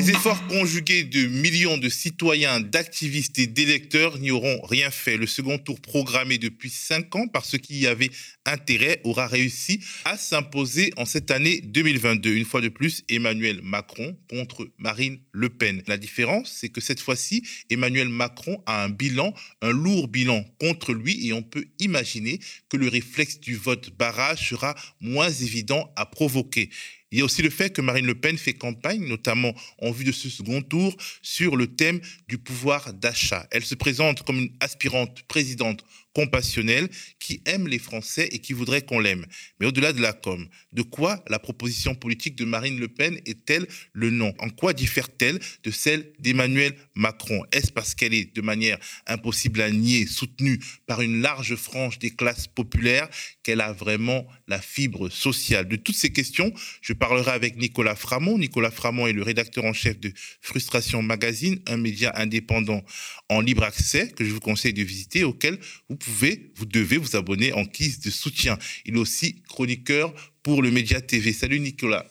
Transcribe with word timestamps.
Les 0.00 0.08
efforts 0.08 0.46
conjugués 0.46 1.04
de 1.04 1.26
millions 1.26 1.76
de 1.76 1.90
citoyens, 1.90 2.60
d'activistes 2.60 3.38
et 3.38 3.46
d'électeurs 3.46 4.18
n'y 4.18 4.30
auront 4.30 4.58
rien 4.62 4.90
fait. 4.90 5.18
Le 5.18 5.26
second 5.26 5.58
tour 5.58 5.78
programmé 5.78 6.38
depuis 6.38 6.70
cinq 6.70 7.14
ans 7.16 7.28
par 7.28 7.44
ceux 7.44 7.58
qui 7.58 7.80
y 7.80 7.86
avaient 7.86 8.10
intérêt 8.46 9.02
aura 9.04 9.26
réussi 9.26 9.84
à 10.06 10.16
s'imposer 10.16 10.90
en 10.96 11.04
cette 11.04 11.30
année 11.30 11.60
2022. 11.60 12.30
Une 12.30 12.46
fois 12.46 12.62
de 12.62 12.70
plus, 12.70 13.04
Emmanuel 13.10 13.60
Macron 13.62 14.16
contre 14.30 14.70
Marine 14.78 15.18
Le 15.32 15.50
Pen. 15.50 15.82
La 15.86 15.98
différence, 15.98 16.50
c'est 16.50 16.70
que 16.70 16.80
cette 16.80 17.00
fois-ci, 17.00 17.42
Emmanuel 17.68 18.08
Macron 18.08 18.62
a 18.64 18.84
un 18.84 18.88
bilan, 18.88 19.34
un 19.60 19.70
lourd 19.70 20.08
bilan 20.08 20.46
contre 20.58 20.94
lui 20.94 21.26
et 21.26 21.34
on 21.34 21.42
peut 21.42 21.66
imaginer 21.78 22.40
que 22.70 22.78
le 22.78 22.88
réflexe 22.88 23.38
du 23.38 23.54
vote 23.54 23.90
barrage 23.98 24.48
sera 24.48 24.74
moins 24.98 25.28
évident 25.28 25.92
à 25.96 26.06
provoquer. 26.06 26.70
Il 27.12 27.18
y 27.18 27.22
a 27.22 27.24
aussi 27.24 27.42
le 27.42 27.50
fait 27.50 27.70
que 27.70 27.80
Marine 27.80 28.06
Le 28.06 28.14
Pen 28.14 28.38
fait 28.38 28.52
campagne, 28.52 29.04
notamment 29.04 29.52
en 29.78 29.90
vue 29.90 30.04
de 30.04 30.12
ce 30.12 30.30
second 30.30 30.62
tour, 30.62 30.96
sur 31.22 31.56
le 31.56 31.66
thème 31.66 32.00
du 32.28 32.38
pouvoir 32.38 32.92
d'achat. 32.92 33.46
Elle 33.50 33.64
se 33.64 33.74
présente 33.74 34.22
comme 34.22 34.38
une 34.38 34.52
aspirante 34.60 35.22
présidente 35.24 35.84
compassionnelle 36.12 36.88
qui 37.18 37.42
aime 37.46 37.68
les 37.68 37.78
Français 37.78 38.28
et 38.32 38.40
qui 38.40 38.52
voudrait 38.52 38.82
qu'on 38.82 38.98
l'aime. 38.98 39.26
Mais 39.58 39.66
au-delà 39.66 39.92
de 39.92 40.00
la 40.00 40.12
com, 40.12 40.48
de 40.72 40.82
quoi 40.82 41.24
la 41.28 41.38
proposition 41.38 41.94
politique 41.94 42.36
de 42.36 42.44
Marine 42.44 42.78
Le 42.78 42.88
Pen 42.88 43.20
est-elle 43.26 43.66
le 43.92 44.10
nom? 44.10 44.34
En 44.38 44.50
quoi 44.50 44.72
diffère-t-elle 44.72 45.38
de 45.62 45.70
celle 45.70 46.12
d'Emmanuel 46.18 46.74
Macron? 46.94 47.44
Est-ce 47.52 47.72
parce 47.72 47.94
qu'elle 47.94 48.14
est 48.14 48.34
de 48.34 48.40
manière 48.40 48.78
impossible 49.06 49.60
à 49.60 49.70
nier, 49.70 50.06
soutenue 50.06 50.58
par 50.86 51.00
une 51.00 51.20
large 51.20 51.54
frange 51.54 51.98
des 51.98 52.10
classes 52.10 52.46
populaires, 52.46 53.08
qu'elle 53.42 53.60
a 53.60 53.72
vraiment 53.72 54.26
la 54.48 54.60
fibre 54.60 55.08
sociale? 55.08 55.68
De 55.68 55.76
toutes 55.76 55.96
ces 55.96 56.12
questions, 56.12 56.52
je 56.82 56.92
parlerai 56.92 57.30
avec 57.30 57.56
Nicolas 57.56 57.96
Framont. 57.96 58.38
Nicolas 58.38 58.70
Framont 58.70 59.06
est 59.06 59.12
le 59.12 59.22
rédacteur 59.22 59.64
en 59.64 59.72
chef 59.72 59.98
de 60.00 60.12
Frustration 60.40 61.02
Magazine, 61.02 61.60
un 61.66 61.76
média 61.76 62.12
indépendant 62.16 62.84
en 63.28 63.40
libre 63.40 63.62
accès 63.62 64.10
que 64.10 64.24
je 64.24 64.32
vous 64.32 64.40
conseille 64.40 64.72
de 64.72 64.82
visiter, 64.82 65.24
auquel 65.24 65.58
vous 65.88 65.96
pouvez, 66.00 66.50
vous 66.56 66.66
devez 66.66 66.96
vous 66.96 67.14
abonner 67.14 67.52
en 67.52 67.62
guise 67.62 68.00
de 68.00 68.10
soutien. 68.10 68.58
Il 68.84 68.96
est 68.96 68.98
aussi 68.98 69.42
chroniqueur 69.48 70.12
pour 70.42 70.62
le 70.62 70.70
Média 70.70 71.00
TV. 71.00 71.32
Salut 71.32 71.60
Nicolas. 71.60 72.06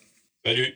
Salut. 0.45 0.73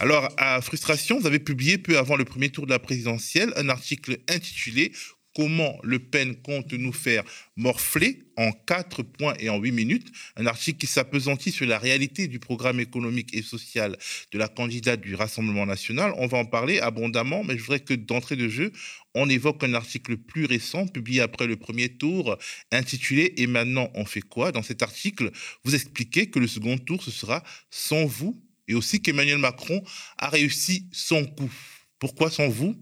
Alors, 0.00 0.28
à 0.36 0.60
Frustration, 0.60 1.18
vous 1.18 1.26
avez 1.26 1.38
publié 1.38 1.78
peu 1.78 1.96
avant 1.96 2.16
le 2.16 2.24
premier 2.24 2.50
tour 2.50 2.66
de 2.66 2.72
la 2.72 2.78
présidentielle 2.78 3.52
un 3.56 3.68
article 3.68 4.18
intitulé 4.28 4.92
Comment 5.40 5.78
Le 5.82 5.98
Pen 5.98 6.36
compte 6.36 6.74
nous 6.74 6.92
faire 6.92 7.24
morfler 7.56 8.24
en 8.36 8.52
quatre 8.52 9.02
points 9.02 9.32
et 9.38 9.48
en 9.48 9.58
huit 9.58 9.72
minutes. 9.72 10.12
Un 10.36 10.44
article 10.44 10.80
qui 10.80 10.86
s'apesantit 10.86 11.50
sur 11.50 11.64
la 11.64 11.78
réalité 11.78 12.28
du 12.28 12.38
programme 12.38 12.78
économique 12.78 13.34
et 13.34 13.40
social 13.40 13.96
de 14.32 14.38
la 14.38 14.48
candidate 14.48 15.00
du 15.00 15.14
Rassemblement 15.14 15.64
national. 15.64 16.12
On 16.18 16.26
va 16.26 16.36
en 16.36 16.44
parler 16.44 16.78
abondamment, 16.80 17.42
mais 17.42 17.56
je 17.56 17.62
voudrais 17.62 17.80
que 17.80 17.94
d'entrée 17.94 18.36
de 18.36 18.50
jeu, 18.50 18.70
on 19.14 19.30
évoque 19.30 19.64
un 19.64 19.72
article 19.72 20.18
plus 20.18 20.44
récent, 20.44 20.86
publié 20.86 21.22
après 21.22 21.46
le 21.46 21.56
premier 21.56 21.88
tour, 21.88 22.36
intitulé 22.70 23.32
Et 23.38 23.46
maintenant, 23.46 23.90
on 23.94 24.04
fait 24.04 24.20
quoi? 24.20 24.52
Dans 24.52 24.62
cet 24.62 24.82
article, 24.82 25.30
vous 25.64 25.74
expliquez 25.74 26.28
que 26.28 26.38
le 26.38 26.48
second 26.48 26.76
tour, 26.76 27.02
ce 27.02 27.10
sera 27.10 27.42
sans 27.70 28.04
vous, 28.04 28.38
et 28.68 28.74
aussi 28.74 29.00
qu'Emmanuel 29.00 29.38
Macron 29.38 29.82
a 30.18 30.28
réussi 30.28 30.86
son 30.92 31.24
coup. 31.24 31.50
Pourquoi 31.98 32.30
sans 32.30 32.50
vous? 32.50 32.76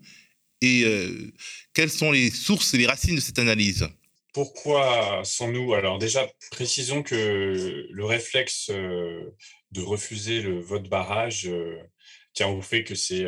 Et 0.60 0.84
euh, 0.84 1.32
quelles 1.74 1.90
sont 1.90 2.10
les 2.10 2.30
sources 2.30 2.74
et 2.74 2.78
les 2.78 2.86
racines 2.86 3.16
de 3.16 3.20
cette 3.20 3.38
analyse? 3.38 3.88
Pourquoi 4.32 5.22
sans 5.24 5.48
nous? 5.48 5.74
Alors 5.74 5.98
déjà, 5.98 6.28
précisons 6.50 7.02
que 7.02 7.86
le 7.90 8.04
réflexe 8.04 8.70
euh, 8.70 9.34
de 9.72 9.80
refuser 9.80 10.42
le 10.42 10.60
vote 10.60 10.88
barrage 10.88 11.46
euh, 11.46 11.76
tient 12.34 12.48
au 12.48 12.62
fait 12.62 12.84
que 12.84 12.94
c'est 12.94 13.24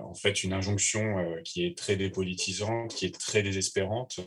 en 0.00 0.14
fait 0.14 0.44
une 0.44 0.52
injonction 0.52 1.16
qui 1.44 1.66
est 1.66 1.76
très 1.76 1.96
dépolitisante, 1.96 2.94
qui 2.94 3.06
est 3.06 3.18
très 3.18 3.42
désespérante, 3.42 4.20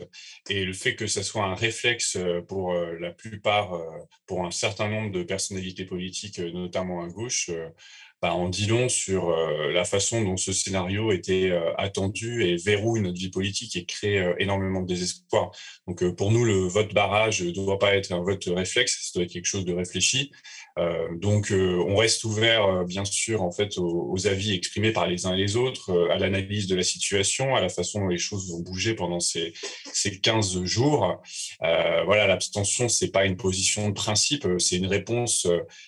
et 0.50 0.66
le 0.66 0.74
fait 0.74 0.96
que 0.96 1.06
ce 1.06 1.22
soit 1.22 1.44
un 1.44 1.54
réflexe 1.54 2.18
pour 2.46 2.74
la 2.74 3.10
plupart, 3.10 3.80
pour 4.26 4.44
un 4.44 4.50
certain 4.50 4.88
nombre 4.88 5.12
de 5.12 5.22
personnalités 5.22 5.86
politiques, 5.86 6.40
notamment 6.40 7.02
à 7.02 7.08
gauche, 7.08 7.50
bah, 8.20 8.34
en 8.34 8.48
dit 8.48 8.66
long 8.66 8.88
sur 8.88 9.30
euh, 9.30 9.70
la 9.70 9.84
façon 9.84 10.22
dont 10.22 10.36
ce 10.36 10.52
scénario 10.52 11.12
était 11.12 11.50
euh, 11.50 11.72
attendu 11.76 12.42
et 12.42 12.56
verrouille 12.56 13.00
notre 13.00 13.16
vie 13.16 13.30
politique 13.30 13.76
et 13.76 13.84
crée 13.84 14.18
euh, 14.18 14.34
énormément 14.40 14.82
de 14.82 14.88
désespoir. 14.88 15.52
Donc 15.86 16.04
pour 16.16 16.32
nous, 16.32 16.44
le 16.44 16.66
vote 16.66 16.92
barrage 16.92 17.42
ne 17.42 17.52
doit 17.52 17.78
pas 17.78 17.94
être 17.94 18.10
un 18.12 18.20
vote 18.20 18.44
réflexe, 18.46 19.10
ça 19.12 19.18
doit 19.18 19.24
être 19.24 19.32
quelque 19.32 19.46
chose 19.46 19.64
de 19.64 19.72
réfléchi. 19.72 20.32
Donc 21.20 21.52
on 21.52 21.96
reste 21.96 22.24
ouvert, 22.24 22.84
bien 22.84 23.04
sûr, 23.04 23.42
en 23.42 23.50
aux, 23.78 24.26
avis 24.26 24.54
exprimés 24.54 24.92
par 24.92 25.06
les 25.06 25.26
uns 25.26 25.34
et 25.34 25.36
les 25.36 25.56
autres, 25.56 26.08
à 26.10 26.18
l'analyse 26.18 26.66
de 26.66 26.76
la 26.76 26.82
situation, 26.82 27.54
à 27.54 27.60
la 27.60 27.68
façon 27.68 28.00
dont 28.00 28.08
les 28.08 28.18
choses 28.18 28.50
vont 28.50 28.60
bouger 28.60 28.94
pendant 28.94 29.20
ces, 29.20 29.52
ces 29.92 30.20
15 30.20 30.62
jours. 30.64 31.20
voilà, 31.60 32.26
l'abstention, 32.26 32.88
c'est 32.88 33.10
pas 33.10 33.24
une 33.24 33.36
position 33.36 33.88
de 33.88 33.94
principe, 33.94 34.46
c'est 34.58 34.76
une 34.76 34.86
réponse 34.86 35.46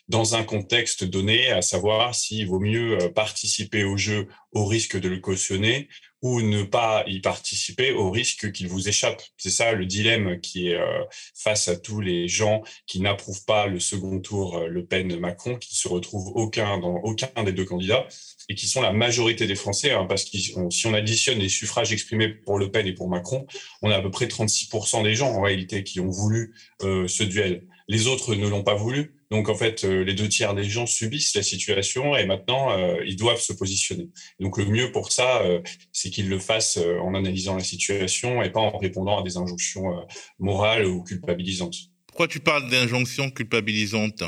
dans 0.09 0.35
un 0.35 0.43
contexte 0.43 1.05
donné, 1.05 1.51
à 1.51 1.63
savoir 1.63 2.15
s'il 2.15 2.47
vaut 2.47 2.61
mieux 2.61 2.99
euh, 3.01 3.09
participer 3.09 3.85
au 3.85 3.97
jeu 3.97 4.29
au 4.53 4.65
risque 4.67 4.99
de 4.99 5.09
le 5.09 5.19
cautionner 5.19 5.89
ou 6.23 6.43
ne 6.43 6.63
pas 6.63 7.05
y 7.07 7.21
participer 7.21 7.93
au 7.93 8.11
risque 8.11 8.53
qu'il 8.53 8.69
vous 8.69 8.89
échappe. 8.89 9.23
C'est 9.37 9.51
ça 9.51 9.73
le 9.73 9.87
dilemme 9.87 10.41
qui 10.41 10.69
est 10.69 10.75
euh, 10.75 11.05
face 11.35 11.69
à 11.69 11.77
tous 11.77 12.01
les 12.01 12.29
gens 12.29 12.63
qui 12.87 13.01
n'approuvent 13.01 13.45
pas 13.45 13.67
le 13.67 13.81
second 13.81 14.21
tour 14.21 14.59
euh, 14.59 14.67
Le 14.69 14.85
Pen-Macron, 14.85 15.57
qui 15.57 15.77
se 15.77 15.89
retrouvent 15.89 16.33
aucun 16.35 16.79
dans 16.79 16.97
aucun 16.97 17.43
des 17.43 17.53
deux 17.53 17.65
candidats 17.65 18.07
et 18.49 18.55
qui 18.55 18.67
sont 18.67 18.83
la 18.83 18.93
majorité 18.93 19.47
des 19.47 19.55
Français, 19.55 19.93
hein, 19.93 20.07
parce 20.09 20.25
que 20.25 20.37
si 20.37 20.87
on 20.87 20.95
additionne 20.95 21.39
les 21.39 21.49
suffrages 21.49 21.93
exprimés 21.93 22.29
pour 22.29 22.59
Le 22.59 22.71
Pen 22.71 22.87
et 22.87 22.93
pour 22.93 23.09
Macron, 23.09 23.47
on 23.83 23.91
a 23.91 23.97
à 23.97 24.03
peu 24.03 24.11
près 24.11 24.27
36% 24.27 25.05
des 25.05 25.15
gens 25.15 25.31
en 25.31 25.41
réalité 25.41 25.85
qui 25.85 26.01
ont 26.01 26.11
voulu 26.11 26.55
ce 26.81 27.23
duel. 27.23 27.63
Les 27.87 28.09
autres 28.09 28.35
ne 28.35 28.49
l'ont 28.49 28.65
pas 28.65 28.75
voulu. 28.75 29.20
Donc 29.31 29.49
en 29.49 29.55
fait, 29.55 29.85
euh, 29.85 30.03
les 30.03 30.15
deux 30.15 30.29
tiers 30.29 30.55
des 30.55 30.65
gens 30.65 30.87
subissent 30.87 31.37
la 31.37 31.43
situation 31.43 32.17
et 32.17 32.27
maintenant 32.27 32.77
euh, 32.77 32.97
ils 33.07 33.17
doivent 33.17 33.41
se 33.41 33.53
positionner. 33.53 34.09
Donc 34.41 34.59
le 34.59 34.65
mieux 34.65 34.91
pour 34.91 35.13
ça, 35.13 35.43
euh, 35.43 35.61
c'est 35.93 36.11
qu'ils 36.11 36.29
le 36.29 36.39
fassent 36.39 36.79
en 36.79 37.15
analysant 37.15 37.57
la 37.57 37.63
situation 37.63 38.43
et 38.43 38.51
pas 38.51 38.61
en 38.61 38.77
répondant 38.79 39.21
à 39.21 39.23
des 39.23 39.37
injonctions 39.37 40.05
morales 40.39 40.87
ou 40.87 41.03
culpabilisantes. 41.05 41.77
Pourquoi 42.07 42.27
tu 42.27 42.41
parles 42.41 42.69
d'injonctions 42.71 43.31
culpabilisantes? 43.31 44.25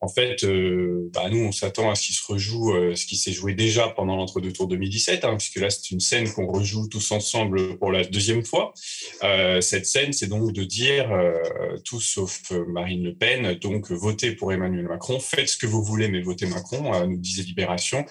En 0.00 0.06
fait, 0.06 0.44
euh, 0.44 1.10
bah, 1.12 1.28
nous, 1.28 1.40
on 1.40 1.50
s'attend 1.50 1.90
à 1.90 1.96
ce 1.96 2.06
qu'il 2.06 2.14
se 2.14 2.24
rejoue 2.24 2.72
euh, 2.72 2.94
ce 2.94 3.04
qui 3.04 3.16
s'est 3.16 3.32
joué 3.32 3.54
déjà 3.54 3.88
pendant 3.88 4.14
l'entre-deux 4.14 4.52
tours 4.52 4.68
2017, 4.68 5.24
hein, 5.24 5.36
puisque 5.36 5.56
là, 5.56 5.70
c'est 5.70 5.90
une 5.90 5.98
scène 5.98 6.32
qu'on 6.32 6.46
rejoue 6.46 6.86
tous 6.88 7.10
ensemble 7.10 7.76
pour 7.78 7.90
la 7.90 8.04
deuxième 8.04 8.44
fois. 8.44 8.72
Euh, 9.24 9.60
cette 9.60 9.86
scène, 9.86 10.12
c'est 10.12 10.28
donc 10.28 10.52
de 10.52 10.62
dire, 10.62 11.10
tous 11.84 12.00
sauf 12.00 12.52
Marine 12.68 13.04
Le 13.04 13.14
Pen, 13.14 13.54
donc 13.54 13.90
votez 13.90 14.32
pour 14.32 14.52
Emmanuel 14.52 14.86
Macron, 14.86 15.18
faites 15.18 15.48
ce 15.48 15.56
que 15.56 15.66
vous 15.66 15.82
voulez, 15.82 16.08
mais 16.08 16.20
votez 16.20 16.46
Macron, 16.46 17.06
nous 17.06 17.16
disait 17.18 17.42
Libération. 17.42 18.04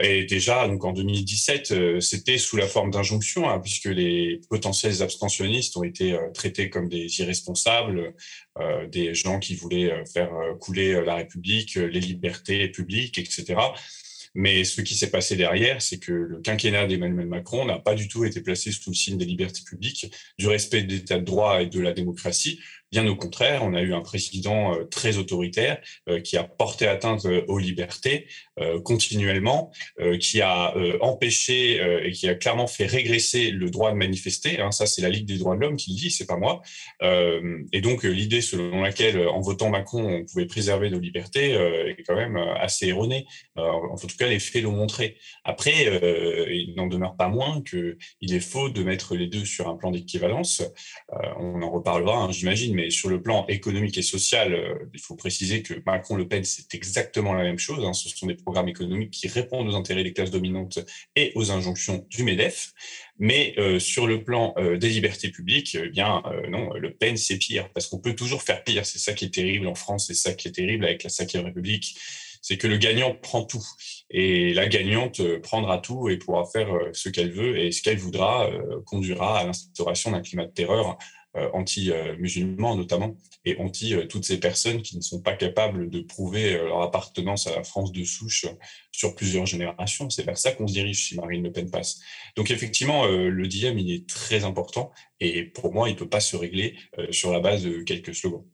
et 0.00 0.24
déjà, 0.24 0.66
donc 0.66 0.84
en 0.84 0.92
2017, 0.92 2.00
c'était 2.00 2.38
sous 2.38 2.56
la 2.56 2.66
forme 2.66 2.90
d'injonction, 2.90 3.48
hein, 3.48 3.60
puisque 3.60 3.86
les 3.86 4.40
potentiels 4.48 5.02
abstentionnistes 5.02 5.76
ont 5.76 5.84
été 5.84 6.18
traités 6.32 6.70
comme 6.70 6.88
des 6.88 7.20
irresponsables, 7.20 8.14
des 8.90 9.14
gens 9.14 9.38
qui 9.38 9.54
voulaient 9.54 10.04
faire 10.12 10.30
couler 10.54 11.02
la 11.04 11.16
République, 11.16 11.74
les 11.74 12.00
libertés 12.00 12.68
publiques, 12.68 13.18
etc. 13.18 13.56
Mais 14.34 14.64
ce 14.64 14.80
qui 14.80 14.96
s'est 14.96 15.10
passé 15.10 15.36
derrière, 15.36 15.80
c'est 15.80 15.98
que 15.98 16.12
le 16.12 16.40
quinquennat 16.40 16.88
d'Emmanuel 16.88 17.26
Macron 17.26 17.64
n'a 17.64 17.78
pas 17.78 17.94
du 17.94 18.08
tout 18.08 18.24
été 18.24 18.40
placé 18.40 18.72
sous 18.72 18.90
le 18.90 18.94
signe 18.94 19.16
des 19.16 19.24
libertés 19.24 19.62
publiques, 19.64 20.12
du 20.38 20.48
respect 20.48 20.82
de 20.82 20.92
l'état 20.92 21.18
de 21.18 21.24
droit 21.24 21.62
et 21.62 21.66
de 21.66 21.80
la 21.80 21.92
démocratie, 21.92 22.58
Bien 22.94 23.08
au 23.08 23.16
contraire, 23.16 23.64
on 23.64 23.74
a 23.74 23.82
eu 23.82 23.92
un 23.92 24.02
président 24.02 24.72
euh, 24.72 24.84
très 24.84 25.16
autoritaire 25.16 25.80
euh, 26.08 26.20
qui 26.20 26.36
a 26.36 26.44
porté 26.44 26.86
atteinte 26.86 27.26
euh, 27.26 27.44
aux 27.48 27.58
libertés 27.58 28.28
continuellement, 28.84 29.72
qui 30.20 30.40
a 30.40 30.72
empêché 31.00 31.80
et 32.04 32.12
qui 32.12 32.28
a 32.28 32.36
clairement 32.36 32.68
fait 32.68 32.86
régresser 32.86 33.50
le 33.50 33.68
droit 33.68 33.90
de 33.90 33.96
manifester. 33.96 34.60
Hein. 34.60 34.70
ça, 34.70 34.86
c'est 34.86 35.02
la 35.02 35.08
Ligue 35.08 35.26
des 35.26 35.38
droits 35.38 35.56
de 35.56 35.60
l'homme 35.60 35.74
qui 35.76 35.90
le 35.90 35.96
dit, 35.96 36.10
c'est 36.12 36.26
pas 36.26 36.36
moi. 36.36 36.62
et 37.02 37.80
donc, 37.80 38.04
l'idée 38.04 38.40
selon 38.40 38.82
laquelle, 38.82 39.26
en 39.26 39.40
votant 39.40 39.70
Macron, 39.70 40.04
on 40.04 40.24
pouvait 40.24 40.46
préserver 40.46 40.88
nos 40.88 41.00
libertés 41.00 41.50
est 41.50 42.04
quand 42.06 42.14
même 42.14 42.36
assez 42.36 42.86
erronée. 42.86 43.26
en 43.56 43.96
tout 43.96 44.06
cas, 44.16 44.28
les 44.28 44.38
faits 44.38 44.62
l'ont 44.62 44.70
montré. 44.70 45.16
Après, 45.42 45.74
il 46.52 46.74
n'en 46.76 46.86
demeure 46.86 47.16
pas 47.16 47.28
moins 47.28 47.60
qu'il 47.60 47.96
est 48.20 48.40
faux 48.40 48.68
de 48.68 48.84
mettre 48.84 49.16
les 49.16 49.26
deux 49.26 49.44
sur 49.44 49.68
un 49.68 49.74
plan 49.74 49.90
d'équivalence. 49.90 50.62
on 51.40 51.60
en 51.60 51.70
reparlera, 51.72 52.18
hein, 52.18 52.30
j'imagine, 52.30 52.72
mais 52.76 52.83
sur 52.90 53.08
le 53.08 53.22
plan 53.22 53.46
économique 53.48 53.98
et 53.98 54.02
social, 54.02 54.54
euh, 54.54 54.74
il 54.92 55.00
faut 55.00 55.16
préciser 55.16 55.62
que 55.62 55.74
Macron-Le 55.86 56.26
Pen, 56.28 56.44
c'est 56.44 56.74
exactement 56.74 57.32
la 57.32 57.42
même 57.42 57.58
chose. 57.58 57.84
Hein. 57.84 57.92
Ce 57.92 58.08
sont 58.08 58.26
des 58.26 58.34
programmes 58.34 58.68
économiques 58.68 59.10
qui 59.10 59.28
répondent 59.28 59.68
aux 59.68 59.74
intérêts 59.74 60.04
des 60.04 60.12
classes 60.12 60.30
dominantes 60.30 60.78
et 61.16 61.32
aux 61.34 61.50
injonctions 61.50 62.06
du 62.10 62.22
MEDEF. 62.22 62.72
Mais 63.18 63.54
euh, 63.58 63.78
sur 63.78 64.06
le 64.06 64.24
plan 64.24 64.54
euh, 64.58 64.76
des 64.76 64.88
libertés 64.88 65.30
publiques, 65.30 65.76
eh 65.80 65.88
bien 65.88 66.22
non, 66.48 66.72
Le 66.74 66.92
Pen, 66.92 67.16
c'est 67.16 67.38
pire, 67.38 67.70
parce 67.72 67.86
qu'on 67.86 67.98
peut 67.98 68.14
toujours 68.14 68.42
faire 68.42 68.64
pire. 68.64 68.84
C'est 68.86 68.98
ça 68.98 69.12
qui 69.12 69.26
est 69.26 69.34
terrible 69.34 69.66
en 69.66 69.74
France, 69.74 70.06
c'est 70.08 70.14
ça 70.14 70.32
qui 70.32 70.48
est 70.48 70.52
terrible 70.52 70.84
avec 70.84 71.04
la 71.04 71.10
Ve 71.10 71.44
République 71.44 71.96
c'est 72.46 72.58
que 72.58 72.66
le 72.66 72.76
gagnant 72.76 73.14
prend 73.14 73.42
tout. 73.42 73.64
Et 74.10 74.52
la 74.52 74.68
gagnante 74.68 75.22
prendra 75.38 75.78
tout 75.78 76.10
et 76.10 76.18
pourra 76.18 76.44
faire 76.44 76.68
ce 76.92 77.08
qu'elle 77.08 77.30
veut 77.30 77.58
et 77.58 77.72
ce 77.72 77.80
qu'elle 77.80 77.96
voudra 77.96 78.50
conduira 78.84 79.38
à 79.38 79.44
l'instauration 79.46 80.10
d'un 80.10 80.20
climat 80.20 80.44
de 80.44 80.52
terreur 80.52 80.98
anti-musulman 81.52 82.76
notamment 82.76 83.16
et 83.44 83.58
anti 83.58 83.94
toutes 84.08 84.24
ces 84.24 84.38
personnes 84.38 84.82
qui 84.82 84.96
ne 84.96 85.02
sont 85.02 85.20
pas 85.20 85.34
capables 85.34 85.90
de 85.90 86.00
prouver 86.00 86.54
leur 86.54 86.82
appartenance 86.82 87.46
à 87.46 87.56
la 87.56 87.64
France 87.64 87.92
de 87.92 88.04
souche 88.04 88.46
sur 88.92 89.14
plusieurs 89.14 89.46
générations. 89.46 90.08
C'est 90.10 90.24
vers 90.24 90.38
ça 90.38 90.52
qu'on 90.52 90.66
se 90.66 90.72
dirige 90.72 91.08
si 91.08 91.16
Marine 91.16 91.42
Le 91.42 91.52
Pen 91.52 91.70
passe. 91.70 92.00
Donc 92.36 92.50
effectivement, 92.50 93.06
le 93.06 93.46
dilemme, 93.48 93.78
il 93.78 93.92
est 93.92 94.08
très 94.08 94.44
important 94.44 94.92
et 95.20 95.44
pour 95.44 95.72
moi, 95.74 95.88
il 95.88 95.92
ne 95.92 95.98
peut 95.98 96.08
pas 96.08 96.20
se 96.20 96.36
régler 96.36 96.76
sur 97.10 97.32
la 97.32 97.40
base 97.40 97.64
de 97.64 97.82
quelques 97.82 98.14
slogans. 98.14 98.44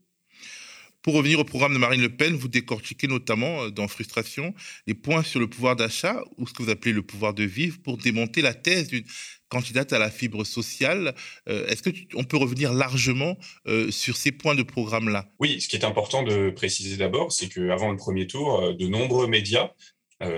Pour 1.01 1.15
revenir 1.15 1.39
au 1.39 1.43
programme 1.43 1.73
de 1.73 1.79
Marine 1.79 2.01
Le 2.01 2.15
Pen, 2.15 2.35
vous 2.35 2.47
décortiquez 2.47 3.07
notamment 3.07 3.69
dans 3.69 3.87
Frustration 3.87 4.53
les 4.85 4.93
points 4.93 5.23
sur 5.23 5.39
le 5.39 5.47
pouvoir 5.47 5.75
d'achat 5.75 6.23
ou 6.37 6.47
ce 6.47 6.53
que 6.53 6.61
vous 6.61 6.69
appelez 6.69 6.93
le 6.93 7.01
pouvoir 7.01 7.33
de 7.33 7.43
vivre 7.43 7.79
pour 7.83 7.97
démonter 7.97 8.41
la 8.41 8.53
thèse 8.53 8.89
d'une 8.89 9.05
candidate 9.51 9.93
à 9.93 9.99
la 9.99 10.09
fibre 10.09 10.43
sociale. 10.43 11.13
Euh, 11.49 11.67
est-ce 11.67 11.83
qu'on 11.83 12.23
peut 12.23 12.37
revenir 12.37 12.73
largement 12.73 13.37
euh, 13.67 13.91
sur 13.91 14.15
ces 14.15 14.31
points 14.31 14.55
de 14.55 14.63
programme-là? 14.63 15.27
Oui, 15.39 15.59
ce 15.59 15.67
qui 15.67 15.75
est 15.75 15.85
important 15.85 16.23
de 16.23 16.49
préciser 16.49 16.97
d'abord, 16.97 17.31
c'est 17.31 17.49
qu'avant 17.49 17.91
le 17.91 17.97
premier 17.97 18.27
tour, 18.27 18.61
euh, 18.61 18.73
de 18.73 18.87
nombreux 18.87 19.27
médias 19.27 19.71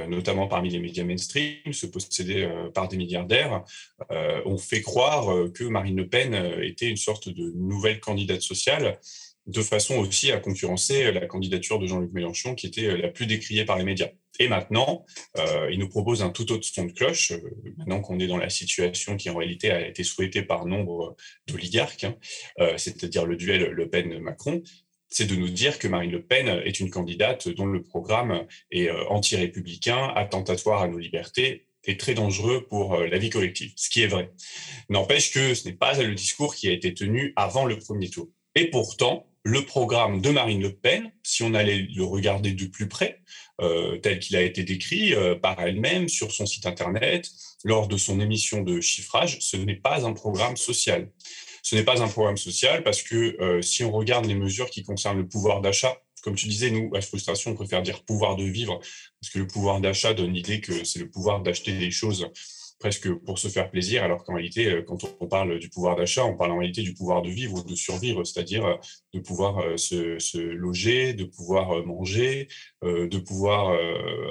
notamment 0.07 0.47
parmi 0.47 0.69
les 0.69 0.79
médias 0.79 1.03
mainstream, 1.03 1.73
se 1.73 1.85
possédés 1.85 2.49
par 2.73 2.87
des 2.87 2.95
milliardaires, 2.95 3.65
ont 4.45 4.57
fait 4.57 4.81
croire 4.81 5.51
que 5.53 5.65
Marine 5.65 5.97
Le 5.97 6.07
Pen 6.07 6.33
était 6.61 6.89
une 6.89 6.95
sorte 6.95 7.27
de 7.27 7.51
nouvelle 7.53 7.99
candidate 7.99 8.41
sociale, 8.41 8.97
de 9.47 9.61
façon 9.61 9.95
aussi 9.95 10.31
à 10.31 10.39
concurrencer 10.39 11.11
la 11.11 11.25
candidature 11.25 11.79
de 11.79 11.87
Jean-Luc 11.87 12.13
Mélenchon, 12.13 12.55
qui 12.55 12.67
était 12.67 12.97
la 12.97 13.09
plus 13.09 13.25
décriée 13.25 13.65
par 13.65 13.77
les 13.77 13.83
médias. 13.83 14.09
Et 14.39 14.47
maintenant, 14.47 15.05
euh, 15.37 15.69
il 15.71 15.79
nous 15.79 15.89
propose 15.89 16.23
un 16.23 16.29
tout 16.29 16.51
autre 16.51 16.65
son 16.65 16.85
de 16.85 16.91
cloche, 16.91 17.31
euh, 17.31 17.39
maintenant 17.77 18.01
qu'on 18.01 18.19
est 18.19 18.27
dans 18.27 18.37
la 18.37 18.49
situation 18.49 19.15
qui 19.15 19.29
en 19.29 19.35
réalité 19.35 19.69
a 19.69 19.87
été 19.87 20.03
souhaitée 20.03 20.41
par 20.41 20.65
nombre 20.65 21.15
d'oligarques, 21.47 22.05
hein, 22.05 22.15
euh, 22.59 22.73
c'est-à-dire 22.77 23.25
le 23.25 23.35
duel 23.35 23.69
Le 23.69 23.89
Pen-Macron, 23.89 24.63
c'est 25.09 25.25
de 25.25 25.35
nous 25.35 25.49
dire 25.49 25.77
que 25.77 25.87
Marine 25.87 26.11
Le 26.11 26.23
Pen 26.23 26.47
est 26.47 26.79
une 26.79 26.89
candidate 26.89 27.47
dont 27.47 27.67
le 27.67 27.83
programme 27.83 28.47
est 28.71 28.89
anti-républicain, 28.89 30.11
attentatoire 30.15 30.81
à 30.81 30.87
nos 30.87 30.97
libertés 30.97 31.67
et 31.83 31.97
très 31.97 32.15
dangereux 32.15 32.65
pour 32.67 32.97
la 32.97 33.17
vie 33.19 33.29
collective, 33.29 33.73
ce 33.75 33.91
qui 33.91 34.01
est 34.01 34.07
vrai. 34.07 34.31
N'empêche 34.89 35.31
que 35.31 35.53
ce 35.53 35.67
n'est 35.67 35.75
pas 35.75 36.01
le 36.01 36.15
discours 36.15 36.55
qui 36.55 36.67
a 36.67 36.71
été 36.71 36.95
tenu 36.95 37.31
avant 37.35 37.65
le 37.65 37.77
premier 37.77 38.09
tour. 38.09 38.29
Et 38.55 38.71
pourtant, 38.71 39.27
le 39.43 39.65
programme 39.65 40.21
de 40.21 40.29
Marine 40.29 40.61
Le 40.61 40.73
Pen, 40.73 41.11
si 41.21 41.43
on 41.43 41.53
allait 41.53 41.87
le 41.93 42.03
regarder 42.03 42.53
de 42.53 42.65
plus 42.65 42.87
près, 42.87 43.21
euh, 43.61 43.97
tel 43.97 44.19
qu'il 44.19 44.35
a 44.37 44.41
été 44.41 44.63
décrit 44.63 45.13
euh, 45.13 45.35
par 45.35 45.59
elle-même 45.61 46.07
sur 46.07 46.31
son 46.31 46.45
site 46.45 46.65
Internet, 46.65 47.29
lors 47.65 47.87
de 47.87 47.97
son 47.97 48.19
émission 48.19 48.61
de 48.61 48.79
chiffrage, 48.79 49.37
ce 49.41 49.57
n'est 49.57 49.75
pas 49.75 50.05
un 50.05 50.13
programme 50.13 50.55
social. 50.57 51.09
Ce 51.61 51.75
n'est 51.75 51.83
pas 51.83 52.01
un 52.01 52.07
programme 52.07 52.37
social 52.37 52.83
parce 52.83 53.03
que 53.03 53.37
euh, 53.41 53.61
si 53.61 53.83
on 53.83 53.91
regarde 53.91 54.25
les 54.25 54.35
mesures 54.35 54.69
qui 54.69 54.83
concernent 54.83 55.19
le 55.19 55.27
pouvoir 55.27 55.61
d'achat, 55.61 55.97
comme 56.23 56.35
tu 56.35 56.47
disais, 56.47 56.71
nous, 56.71 56.89
à 56.95 57.01
Frustration, 57.01 57.51
on 57.51 57.55
préfère 57.55 57.83
dire 57.83 58.03
pouvoir 58.03 58.37
de 58.37 58.45
vivre, 58.45 58.79
parce 59.19 59.31
que 59.31 59.39
le 59.39 59.47
pouvoir 59.47 59.81
d'achat 59.81 60.13
donne 60.13 60.33
l'idée 60.33 60.61
que 60.61 60.85
c'est 60.85 60.99
le 60.99 61.09
pouvoir 61.09 61.41
d'acheter 61.41 61.77
des 61.77 61.91
choses 61.91 62.29
presque 62.79 63.11
pour 63.13 63.39
se 63.39 63.47
faire 63.47 63.69
plaisir, 63.69 64.03
alors 64.03 64.23
qu'en 64.23 64.35
réalité, 64.35 64.69
euh, 64.69 64.81
quand 64.81 64.97
on 65.19 65.27
parle 65.27 65.59
du 65.59 65.69
pouvoir 65.69 65.95
d'achat, 65.95 66.25
on 66.25 66.35
parle 66.35 66.51
en 66.51 66.57
réalité 66.57 66.81
du 66.81 66.93
pouvoir 66.93 67.21
de 67.21 67.29
vivre 67.29 67.55
ou 67.55 67.63
de 67.63 67.75
survivre, 67.75 68.23
c'est-à-dire 68.23 68.65
euh, 68.65 68.75
de 69.13 69.19
pouvoir 69.19 69.59
euh, 69.59 69.77
se, 69.77 70.37
loger, 70.39 71.13
de 71.13 71.23
pouvoir 71.23 71.85
manger, 71.85 72.47
de 72.83 73.17
pouvoir 73.17 73.77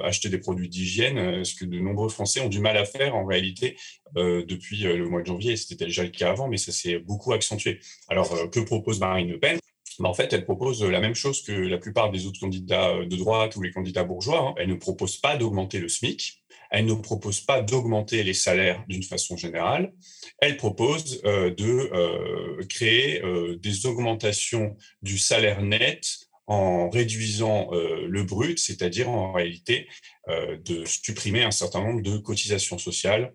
acheter 0.05 0.29
des 0.29 0.39
produits 0.39 0.69
d'hygiène, 0.69 1.45
ce 1.45 1.55
que 1.55 1.65
de 1.65 1.79
nombreux 1.79 2.09
Français 2.09 2.41
ont 2.41 2.49
du 2.49 2.61
mal 2.61 2.77
à 2.77 2.85
faire 2.85 3.15
en 3.15 3.25
réalité 3.25 3.77
depuis 4.17 4.79
le 4.83 5.09
mois 5.09 5.23
de 5.23 5.27
janvier. 5.27 5.57
C'était 5.57 5.87
déjà 5.87 6.03
le 6.03 6.11
cas 6.11 6.31
avant, 6.31 6.49
mais 6.49 6.57
ça 6.57 6.73
s'est 6.73 6.99
beaucoup 6.99 7.33
accentué. 7.33 7.81
Alors, 8.09 8.51
que 8.51 8.61
propose 8.61 9.01
Marine 9.01 9.31
Le 9.31 9.39
Pen? 9.39 9.59
Bah, 9.99 10.09
en 10.09 10.15
fait, 10.15 10.33
elle 10.33 10.45
propose 10.45 10.83
la 10.83 11.01
même 11.01 11.15
chose 11.15 11.43
que 11.43 11.53
la 11.53 11.79
plupart 11.79 12.11
des 12.11 12.27
autres 12.27 12.41
candidats 12.41 13.05
de 13.05 13.17
droite 13.17 13.57
ou 13.57 13.63
les 13.63 13.71
candidats 13.71 14.05
bourgeois. 14.05 14.49
Hein. 14.49 14.55
Elle 14.59 14.69
ne 14.69 14.75
propose 14.75 15.17
pas 15.17 15.37
d'augmenter 15.37 15.79
le 15.79 15.89
SMIC, 15.89 16.42
elle 16.73 16.87
ne 16.87 16.95
propose 16.95 17.41
pas 17.43 17.61
d'augmenter 17.61 18.23
les 18.25 18.35
salaires 18.35 18.83
d'une 18.89 19.03
façon 19.03 19.37
générale. 19.37 19.93
Elle 20.39 20.57
propose 20.57 21.21
euh, 21.25 21.51
de 21.55 21.91
euh, 21.93 22.65
créer 22.65 23.23
euh, 23.23 23.57
des 23.59 23.85
augmentations 23.87 24.77
du 25.03 25.19
salaire 25.19 25.63
net 25.63 26.07
en 26.47 26.91
réduisant 26.91 27.71
le 27.71 28.25
brut, 28.25 28.59
c'est-à-dire 28.59 29.09
en 29.09 29.33
réalité 29.33 29.89
de 30.29 30.85
supprimer 30.85 31.45
un 31.45 31.53
certain 31.53 31.81
nombre 31.81 32.03
de 32.03 32.19
cotisations 32.19 32.79
sociales 32.79 33.33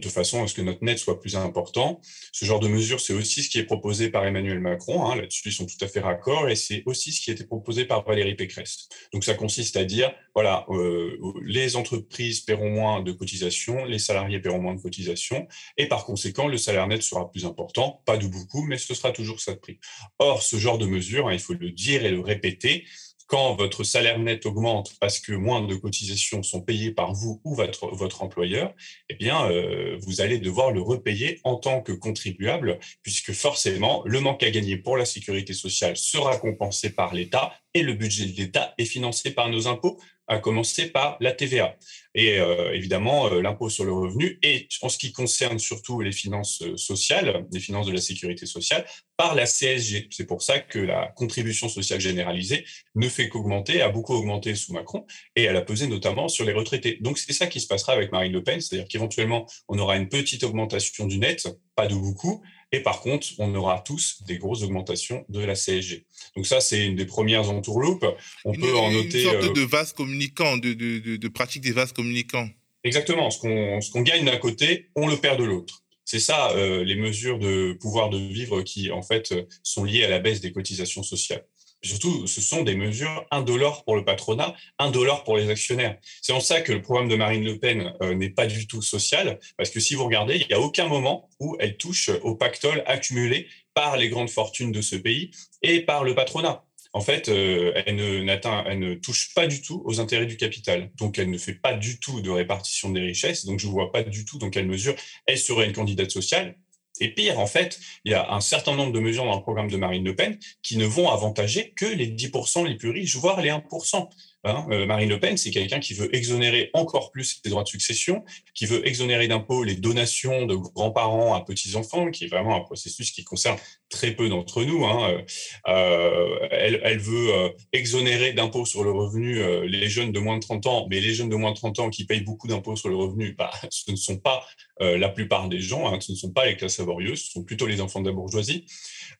de 0.00 0.08
façon 0.08 0.42
à 0.42 0.48
ce 0.48 0.54
que 0.54 0.62
notre 0.62 0.84
net 0.84 0.98
soit 0.98 1.20
plus 1.20 1.36
important. 1.36 2.00
Ce 2.32 2.44
genre 2.44 2.60
de 2.60 2.68
mesure, 2.68 3.00
c'est 3.00 3.12
aussi 3.12 3.42
ce 3.42 3.50
qui 3.50 3.58
est 3.58 3.64
proposé 3.64 4.10
par 4.10 4.24
Emmanuel 4.24 4.60
Macron. 4.60 5.06
Hein, 5.06 5.16
là-dessus, 5.16 5.48
ils 5.48 5.52
sont 5.52 5.66
tout 5.66 5.82
à 5.82 5.88
fait 5.88 6.00
raccord. 6.00 6.48
Et 6.48 6.56
c'est 6.56 6.82
aussi 6.86 7.12
ce 7.12 7.20
qui 7.20 7.30
a 7.30 7.34
été 7.34 7.44
proposé 7.44 7.84
par 7.84 8.04
Valérie 8.04 8.34
Pécresse. 8.34 8.88
Donc, 9.12 9.24
ça 9.24 9.34
consiste 9.34 9.76
à 9.76 9.84
dire, 9.84 10.12
voilà, 10.34 10.66
euh, 10.70 11.18
les 11.44 11.76
entreprises 11.76 12.40
paieront 12.40 12.70
moins 12.70 13.02
de 13.02 13.12
cotisations, 13.12 13.84
les 13.84 13.98
salariés 13.98 14.40
paieront 14.40 14.60
moins 14.60 14.74
de 14.74 14.80
cotisations. 14.80 15.46
Et 15.76 15.86
par 15.86 16.04
conséquent, 16.04 16.48
le 16.48 16.58
salaire 16.58 16.86
net 16.86 17.02
sera 17.02 17.30
plus 17.30 17.44
important. 17.44 18.02
Pas 18.04 18.16
de 18.16 18.26
beaucoup, 18.26 18.62
mais 18.64 18.78
ce 18.78 18.94
sera 18.94 19.12
toujours 19.12 19.40
ça 19.40 19.52
de 19.54 19.58
prix. 19.58 19.78
Or, 20.18 20.42
ce 20.42 20.56
genre 20.56 20.78
de 20.78 20.86
mesure, 20.86 21.28
hein, 21.28 21.32
il 21.32 21.40
faut 21.40 21.54
le 21.54 21.70
dire 21.70 22.04
et 22.04 22.10
le 22.10 22.20
répéter, 22.20 22.84
quand 23.26 23.54
votre 23.54 23.84
salaire 23.84 24.18
net 24.18 24.46
augmente 24.46 24.92
parce 25.00 25.18
que 25.18 25.32
moins 25.32 25.62
de 25.62 25.74
cotisations 25.74 26.42
sont 26.42 26.60
payées 26.60 26.92
par 26.92 27.12
vous 27.12 27.40
ou 27.44 27.54
votre, 27.54 28.22
employeur, 28.22 28.74
eh 29.08 29.14
bien, 29.14 29.50
euh, 29.50 29.98
vous 30.00 30.20
allez 30.20 30.38
devoir 30.38 30.70
le 30.70 30.80
repayer 30.80 31.40
en 31.44 31.56
tant 31.56 31.80
que 31.80 31.92
contribuable, 31.92 32.78
puisque 33.02 33.32
forcément, 33.32 34.02
le 34.06 34.20
manque 34.20 34.42
à 34.42 34.50
gagner 34.50 34.76
pour 34.76 34.96
la 34.96 35.04
sécurité 35.04 35.52
sociale 35.52 35.96
sera 35.96 36.38
compensé 36.38 36.90
par 36.90 37.14
l'État 37.14 37.52
et 37.74 37.82
le 37.82 37.94
budget 37.94 38.26
de 38.26 38.36
l'État 38.36 38.74
est 38.78 38.84
financé 38.84 39.32
par 39.32 39.48
nos 39.48 39.68
impôts 39.68 39.98
à 40.28 40.38
commencer 40.38 40.86
par 40.90 41.16
la 41.20 41.32
TVA. 41.32 41.76
Et 42.14 42.38
euh, 42.38 42.72
évidemment, 42.72 43.30
euh, 43.30 43.42
l'impôt 43.42 43.68
sur 43.68 43.84
le 43.84 43.92
revenu, 43.92 44.38
et 44.42 44.68
en 44.80 44.88
ce 44.88 44.96
qui 44.96 45.12
concerne 45.12 45.58
surtout 45.58 46.00
les 46.00 46.12
finances 46.12 46.62
euh, 46.62 46.76
sociales, 46.76 47.46
les 47.52 47.60
finances 47.60 47.86
de 47.86 47.92
la 47.92 48.00
sécurité 48.00 48.46
sociale, 48.46 48.86
par 49.18 49.34
la 49.34 49.44
CSG. 49.44 50.08
C'est 50.10 50.26
pour 50.26 50.42
ça 50.42 50.58
que 50.58 50.78
la 50.78 51.08
contribution 51.16 51.68
sociale 51.68 52.00
généralisée 52.00 52.64
ne 52.94 53.08
fait 53.08 53.28
qu'augmenter, 53.28 53.82
a 53.82 53.90
beaucoup 53.90 54.14
augmenté 54.14 54.54
sous 54.54 54.72
Macron, 54.72 55.06
et 55.36 55.44
elle 55.44 55.56
a 55.56 55.62
pesé 55.62 55.86
notamment 55.86 56.28
sur 56.28 56.44
les 56.44 56.52
retraités. 56.52 56.98
Donc 57.02 57.18
c'est 57.18 57.32
ça 57.32 57.46
qui 57.46 57.60
se 57.60 57.66
passera 57.66 57.92
avec 57.92 58.10
Marine 58.10 58.32
Le 58.32 58.42
Pen, 58.42 58.60
c'est-à-dire 58.60 58.88
qu'éventuellement, 58.88 59.46
on 59.68 59.78
aura 59.78 59.96
une 59.96 60.08
petite 60.08 60.42
augmentation 60.42 61.06
du 61.06 61.18
net, 61.18 61.46
pas 61.74 61.86
de 61.86 61.94
beaucoup, 61.94 62.42
et 62.72 62.80
par 62.80 63.00
contre, 63.00 63.28
on 63.38 63.54
aura 63.54 63.80
tous 63.80 64.22
des 64.26 64.38
grosses 64.38 64.62
augmentations 64.62 65.24
de 65.28 65.40
la 65.40 65.54
CSG. 65.54 66.04
Donc 66.34 66.46
ça, 66.46 66.60
c'est 66.60 66.84
une 66.84 66.96
des 66.96 67.06
premières 67.06 67.50
entourloupes. 67.50 68.06
On 68.44 68.52
peut 68.52 68.76
en 68.76 68.90
noter... 68.90 69.22
Une 69.22 69.30
sorte 69.30 69.54
de 69.54 69.62
euh, 69.62 69.66
vase 69.66 69.92
communicant, 69.92 70.56
de, 70.56 70.72
de, 70.74 71.28
pratique 71.28 71.62
des 71.62 71.72
vases 71.72 71.92
communicants. 71.92 72.48
Exactement. 72.82 73.30
Ce 73.30 73.40
qu'on 73.40 74.02
gagne 74.02 74.24
d'un 74.24 74.36
côté, 74.36 74.90
on 74.96 75.06
le 75.06 75.16
perd 75.16 75.38
de 75.38 75.44
l'autre. 75.44 75.84
C'est 76.04 76.20
ça, 76.20 76.50
euh, 76.52 76.84
les 76.84 76.94
mesures 76.94 77.38
de 77.38 77.72
pouvoir 77.80 78.10
de 78.10 78.18
vivre 78.18 78.62
qui, 78.62 78.90
en 78.90 79.02
fait, 79.02 79.34
sont 79.62 79.84
liées 79.84 80.04
à 80.04 80.08
la 80.08 80.20
baisse 80.20 80.40
des 80.40 80.52
cotisations 80.52 81.02
sociales 81.02 81.44
surtout, 81.82 82.26
ce 82.26 82.40
sont 82.40 82.62
des 82.62 82.74
mesures 82.74 83.26
indolores 83.30 83.84
pour 83.84 83.96
le 83.96 84.04
patronat, 84.04 84.54
indolores 84.78 85.24
pour 85.24 85.36
les 85.36 85.50
actionnaires. 85.50 85.98
C'est 86.22 86.32
en 86.32 86.40
ça 86.40 86.60
que 86.60 86.72
le 86.72 86.82
programme 86.82 87.08
de 87.08 87.16
Marine 87.16 87.44
Le 87.44 87.58
Pen 87.58 87.92
euh, 88.02 88.14
n'est 88.14 88.30
pas 88.30 88.46
du 88.46 88.66
tout 88.66 88.82
social, 88.82 89.38
parce 89.56 89.70
que 89.70 89.80
si 89.80 89.94
vous 89.94 90.04
regardez, 90.04 90.36
il 90.36 90.46
n'y 90.48 90.54
a 90.54 90.60
aucun 90.60 90.88
moment 90.88 91.28
où 91.40 91.56
elle 91.60 91.76
touche 91.76 92.10
au 92.22 92.34
pactole 92.34 92.82
accumulé 92.86 93.48
par 93.74 93.96
les 93.96 94.08
grandes 94.08 94.30
fortunes 94.30 94.72
de 94.72 94.80
ce 94.80 94.96
pays 94.96 95.30
et 95.62 95.80
par 95.80 96.04
le 96.04 96.14
patronat. 96.14 96.64
En 96.96 97.02
fait, 97.02 97.28
euh, 97.28 97.72
elle, 97.84 97.96
ne, 97.96 98.68
elle 98.70 98.78
ne 98.78 98.94
touche 98.94 99.34
pas 99.34 99.46
du 99.46 99.60
tout 99.60 99.82
aux 99.84 100.00
intérêts 100.00 100.24
du 100.24 100.38
capital. 100.38 100.90
Donc, 100.96 101.18
elle 101.18 101.30
ne 101.30 101.36
fait 101.36 101.52
pas 101.52 101.74
du 101.74 102.00
tout 102.00 102.22
de 102.22 102.30
répartition 102.30 102.88
des 102.88 103.00
richesses. 103.00 103.44
Donc, 103.44 103.60
je 103.60 103.66
ne 103.66 103.72
vois 103.72 103.92
pas 103.92 104.02
du 104.02 104.24
tout 104.24 104.38
dans 104.38 104.48
quelle 104.48 104.66
mesure 104.66 104.94
elle 105.26 105.36
serait 105.36 105.66
une 105.66 105.74
candidate 105.74 106.10
sociale. 106.10 106.56
Et 107.00 107.14
pire, 107.14 107.38
en 107.38 107.46
fait, 107.46 107.78
il 108.04 108.12
y 108.12 108.14
a 108.14 108.32
un 108.32 108.40
certain 108.40 108.74
nombre 108.74 108.92
de 108.92 109.00
mesures 109.00 109.24
dans 109.24 109.36
le 109.36 109.42
programme 109.42 109.70
de 109.70 109.76
Marine 109.76 110.04
Le 110.04 110.16
Pen 110.16 110.38
qui 110.62 110.76
ne 110.76 110.86
vont 110.86 111.10
avantager 111.10 111.72
que 111.76 111.86
les 111.86 112.08
10% 112.08 112.66
les 112.66 112.76
plus 112.76 112.90
riches, 112.90 113.16
voire 113.16 113.40
les 113.40 113.50
1%. 113.50 114.08
Hein, 114.46 114.64
euh, 114.70 114.86
Marine 114.86 115.08
Le 115.08 115.18
Pen, 115.18 115.36
c'est 115.36 115.50
quelqu'un 115.50 115.80
qui 115.80 115.92
veut 115.92 116.14
exonérer 116.14 116.70
encore 116.72 117.10
plus 117.10 117.40
les 117.44 117.50
droits 117.50 117.64
de 117.64 117.68
succession, 117.68 118.24
qui 118.54 118.66
veut 118.66 118.86
exonérer 118.86 119.26
d'impôts 119.26 119.64
les 119.64 119.74
donations 119.74 120.46
de 120.46 120.54
grands-parents 120.54 121.34
à 121.34 121.40
petits-enfants, 121.40 122.12
qui 122.12 122.24
est 122.24 122.28
vraiment 122.28 122.54
un 122.54 122.60
processus 122.60 123.10
qui 123.10 123.24
concerne 123.24 123.58
très 123.88 124.12
peu 124.12 124.28
d'entre 124.28 124.62
nous. 124.62 124.84
Hein. 124.86 125.20
Euh, 125.66 126.48
elle, 126.52 126.98
veut 126.98 127.34
euh, 127.34 127.48
exonérer 127.72 128.32
d'impôts 128.34 128.66
sur 128.66 128.84
le 128.84 128.92
revenu 128.92 129.66
les 129.66 129.88
jeunes 129.88 130.12
de 130.12 130.20
moins 130.20 130.36
de 130.36 130.42
30 130.42 130.66
ans, 130.66 130.86
mais 130.88 131.00
les 131.00 131.12
jeunes 131.12 131.28
de 131.28 131.36
moins 131.36 131.50
de 131.50 131.56
30 131.56 131.80
ans 131.80 131.90
qui 131.90 132.04
payent 132.04 132.20
beaucoup 132.20 132.46
d'impôts 132.46 132.76
sur 132.76 132.88
le 132.88 132.96
revenu, 132.96 133.34
bah, 133.36 133.50
ce 133.70 133.90
ne 133.90 133.96
sont 133.96 134.18
pas 134.18 134.46
la 134.78 135.08
plupart 135.08 135.48
des 135.48 135.60
gens, 135.60 135.92
hein, 135.92 135.98
ce 136.00 136.12
ne 136.12 136.16
sont 136.16 136.30
pas 136.30 136.46
les 136.46 136.56
classes 136.56 136.78
laborieuses, 136.78 137.24
ce 137.24 137.32
sont 137.32 137.44
plutôt 137.44 137.66
les 137.66 137.80
enfants 137.80 138.00
de 138.00 138.08
la 138.08 138.14
bourgeoisie. 138.14 138.66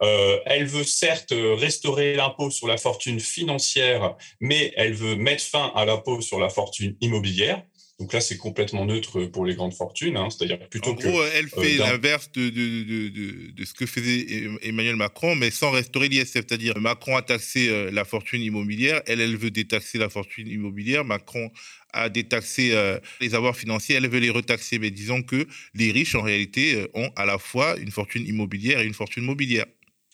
elle 0.01 0.67
veut 0.67 0.85
certes 0.85 1.33
restaurer 1.33 2.15
l'impôt 2.15 2.51
sur 2.51 2.69
la 2.69 2.77
fortune 2.77 3.21
financière, 3.21 4.17
mais 4.41 4.73
elle 4.77 4.93
veut 4.93 5.16
mettre 5.17 5.43
fin 5.43 5.73
à 5.75 5.85
l'impôt 5.85 6.21
sur 6.21 6.39
la 6.39 6.49
fortune 6.49 6.97
immobilière. 7.01 7.63
Donc 7.99 8.13
là, 8.13 8.21
c'est 8.21 8.37
complètement 8.37 8.85
neutre 8.85 9.25
pour 9.25 9.47
les 9.47 9.55
grandes 9.55 9.73
fortunes. 9.73 10.19
Hein. 10.19 10.29
C'est-à-dire 10.29 10.69
plutôt 10.69 10.91
en 10.91 10.95
gros, 10.95 11.23
elle 11.35 11.47
euh, 11.47 11.63
fait 11.63 11.79
l'inverse 11.79 12.31
de, 12.33 12.51
de, 12.51 12.83
de, 12.83 13.53
de, 13.53 13.65
ce 13.65 13.73
que 13.73 13.87
faisait 13.87 14.51
Emmanuel 14.63 14.97
Macron, 14.97 15.35
mais 15.35 15.51
sans 15.51 15.71
restaurer 15.71 16.09
l'ISF. 16.09 16.33
C'est-à-dire 16.33 16.79
Macron 16.79 17.17
a 17.17 17.23
taxé 17.23 17.71
euh, 17.71 17.91
la 17.91 18.05
fortune 18.05 18.43
immobilière, 18.43 19.01
elle, 19.07 19.23
elle 19.23 19.37
veut 19.37 19.51
détaxer 19.51 19.97
la 19.97 20.11
fortune 20.11 20.47
immobilière. 20.47 21.07
Macron 21.07 21.51
a 21.95 22.11
détaxé 22.11 22.73
euh, 22.75 22.99
les 23.23 23.35
avoirs 23.35 23.57
financiers, 23.57 23.97
elle 23.97 24.09
veut 24.09 24.21
les 24.21 24.29
retaxer. 24.29 24.79
Mais 24.79 24.91
disons 24.91 25.23
que 25.23 25.47
les 25.73 25.91
riches, 25.91 26.17
en 26.17 26.23
réalité, 26.23 26.87
ont 26.93 27.11
à 27.17 27.25
la 27.25 27.39
fois 27.39 27.79
une 27.79 27.91
fortune 27.91 28.27
immobilière 28.27 28.81
et 28.81 28.87
une 28.87 28.95
fortune 28.95 29.25
mobilière. 29.25 29.65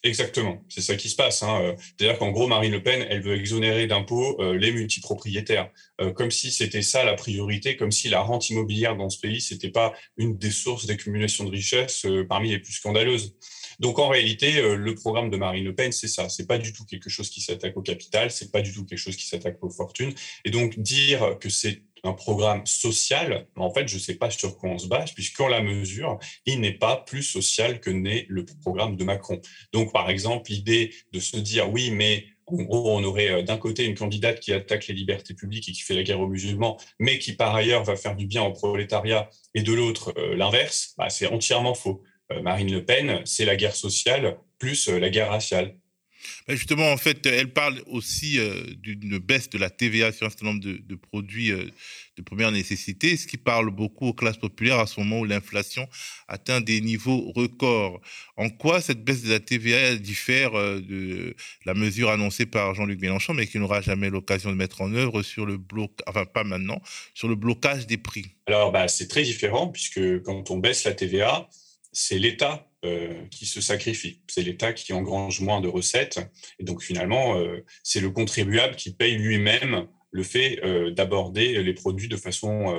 Exactement, 0.05 0.65
c'est 0.69 0.81
ça 0.81 0.97
qui 0.97 1.09
se 1.09 1.15
passe. 1.15 1.45
Hein. 1.45 1.61
Euh, 1.63 1.75
c'est-à-dire 1.79 2.19
qu'en 2.19 2.33
gros, 2.33 2.49
Marine 2.49 2.73
Le 2.73 2.83
Pen, 2.83 3.07
elle 3.09 3.23
veut 3.23 3.37
exonérer 3.37 3.87
d'impôts 3.87 4.37
euh, 4.41 4.59
les 4.59 4.73
multipropriétaires, 4.73 5.71
euh, 6.01 6.13
comme 6.13 6.33
si 6.33 6.51
c'était 6.51 6.83
ça 6.83 7.05
la 7.05 7.15
priorité, 7.15 7.77
comme 7.77 7.93
si 7.93 8.09
la 8.09 8.21
rente 8.21 8.51
immobilière 8.51 8.97
dans 8.97 9.09
ce 9.11 9.21
pays, 9.21 9.41
c'était 9.41 9.71
pas 9.71 9.93
une 10.17 10.37
des 10.37 10.51
sources 10.51 10.87
d'accumulation 10.87 11.45
de 11.45 11.51
richesses 11.51 12.05
parmi 12.29 12.51
les 12.51 12.59
plus 12.59 12.73
scandaleuses. 12.73 13.37
Donc 13.79 14.01
en 14.01 14.09
réalité, 14.09 14.61
le 14.61 14.95
programme 14.95 15.31
de 15.31 15.37
Marine 15.37 15.65
Le 15.65 15.75
Pen, 15.75 15.93
c'est 15.93 16.09
ça. 16.09 16.29
C'est 16.29 16.47
pas 16.47 16.59
du 16.59 16.73
tout 16.73 16.85
quelque 16.85 17.09
chose 17.09 17.31
qui 17.31 17.41
s'attaque 17.41 17.77
au 17.77 17.83
capital, 17.83 18.31
c'est 18.31 18.51
pas 18.51 18.61
du 18.61 18.73
tout 18.73 18.85
quelque 18.85 18.99
chose 18.99 19.17
qui 19.17 19.27
s'attaque 19.27 19.59
aux 19.63 19.71
fortunes. 19.71 20.13
Et 20.45 20.51
donc 20.51 20.79
dire 20.79 21.39
que 21.41 21.49
c'est 21.49 21.83
un 22.05 22.13
programme 22.13 22.67
social, 22.67 23.47
en 23.57 23.73
fait, 23.73 23.89
je 23.89 23.95
ne 23.95 24.01
sais 24.01 24.15
pas 24.15 24.31
sur 24.31 24.57
quoi 24.57 24.71
on 24.71 24.79
se 24.79 24.89
base, 24.89 25.13
puisqu'en 25.13 25.49
la 25.49 25.63
mesure, 25.63 26.19
il 26.47 26.61
n'est 26.61 26.73
pas 26.73 26.97
plus 26.97 27.23
social 27.23 27.81
que 27.81 27.91
n'est 27.91 28.27
le 28.29 28.45
programme 28.45 28.97
de 28.97 29.05
Macron. 29.05 29.41
Donc, 29.73 29.93
par 29.93 30.11
exemple, 30.11 30.51
l'idée 30.51 30.93
de 31.13 31.21
se 31.21 31.37
dire, 31.37 31.71
oui, 31.71 31.91
mais 31.91 32.27
en 32.47 32.57
gros, 32.63 32.91
on 32.91 33.05
aurait 33.05 33.31
euh, 33.31 33.43
d'un 33.43 33.57
côté 33.57 33.85
une 33.85 33.95
candidate 33.95 34.41
qui 34.41 34.53
attaque 34.53 34.89
les 34.89 34.95
libertés 34.95 35.35
publiques 35.35 35.69
et 35.69 35.73
qui 35.73 35.83
fait 35.83 35.95
la 35.95 36.03
guerre 36.03 36.21
aux 36.21 36.27
musulmans, 36.27 36.79
mais 36.99 37.19
qui 37.19 37.33
par 37.35 37.55
ailleurs 37.55 37.85
va 37.85 37.97
faire 37.97 38.17
du 38.17 38.27
bien 38.27 38.43
au 38.43 38.53
prolétariat, 38.53 39.31
et 39.55 39.63
de 39.63 39.73
l'autre, 39.73 40.13
euh, 40.19 40.35
l'inverse, 40.35 40.95
bah, 40.99 41.09
c'est 41.09 41.27
entièrement 41.27 41.75
faux. 41.75 42.03
Euh, 42.33 42.43
Marine 42.43 42.73
Le 42.73 42.85
Pen, 42.85 43.23
c'est 43.25 43.45
la 43.45 43.57
guerre 43.57 43.77
sociale 43.77 44.39
plus 44.59 44.89
la 44.89 45.11
guerre 45.11 45.31
raciale. 45.31 45.77
Justement, 46.49 46.93
en 46.93 46.97
fait, 46.97 47.25
elle 47.27 47.53
parle 47.53 47.83
aussi 47.87 48.39
euh, 48.39 48.63
d'une 48.77 49.19
baisse 49.19 49.51
de 49.51 49.59
la 49.59 49.71
TVA 49.71 50.13
sur 50.13 50.27
un 50.27 50.31
certain 50.31 50.47
nombre 50.47 50.61
de, 50.61 50.95
produits 50.95 51.51
euh, 51.51 51.67
de 52.17 52.23
première 52.23 52.53
nécessité, 52.53 53.17
ce 53.17 53.27
qui 53.27 53.37
parle 53.37 53.71
beaucoup 53.71 54.09
aux 54.09 54.13
classes 54.13 54.37
populaires 54.37 54.79
à 54.79 54.87
ce 54.87 55.01
moment 55.01 55.21
où 55.21 55.25
l'inflation 55.25 55.89
atteint 56.29 56.61
des 56.61 56.81
niveaux 56.81 57.33
records. 57.35 58.01
En 58.37 58.51
quoi 58.51 58.81
cette 58.81 59.05
baisse 59.05 59.23
de 59.23 59.31
la 59.31 59.41
TVA 59.41 59.97
diffère 59.97 60.55
euh, 60.55 60.81
de 60.81 61.35
la 61.65 61.75
mesure 61.75 62.11
annoncée 62.11 62.47
par 62.47 62.75
Jean-Luc 62.75 63.01
Mélenchon, 63.01 63.35
mais 63.35 63.47
qui 63.47 63.59
n'aura 63.59 63.81
jamais 63.81 64.11
l'occasion 64.11 64.51
de 64.51 64.57
mettre 64.57 64.83
en 64.83 64.93
œuvre 64.95 65.23
sur 65.23 65.47
le 65.47 65.57
bloc, 65.57 65.93
enfin 66.07 66.25
pas 66.25 66.45
maintenant, 66.45 66.83
sur 67.15 67.29
le 67.29 67.35
blocage 67.35 67.87
des 67.87 67.99
prix? 67.99 68.27
Alors, 68.47 68.73
bah, 68.73 68.89
c'est 68.89 69.09
très 69.09 69.23
différent 69.23 69.69
puisque 69.69 70.23
quand 70.23 70.51
on 70.51 70.59
baisse 70.59 70.85
la 70.85 70.93
TVA, 70.93 71.49
c'est 71.93 72.19
l'État 72.19 72.72
euh, 72.85 73.15
qui 73.31 73.47
se 73.47 73.61
sacrifie. 73.61 74.23
C'est 74.27 74.43
l'État 74.43 74.73
qui 74.73 74.93
engrange 74.93 75.41
moins 75.41 75.61
de 75.61 75.69
recettes. 75.69 76.19
Et 76.59 76.65
donc 76.65 76.83
finalement, 76.83 77.39
euh, 77.39 77.65
c'est 77.85 78.01
le 78.01 78.11
contribuable 78.11 78.75
qui 78.75 78.93
paye 78.93 79.15
lui-même 79.15 79.87
le 80.11 80.25
fait 80.25 80.59
euh, 80.65 80.91
d'aborder 80.91 81.63
les 81.63 81.75
produits 81.75 82.09
de 82.09 82.17
façon 82.17 82.77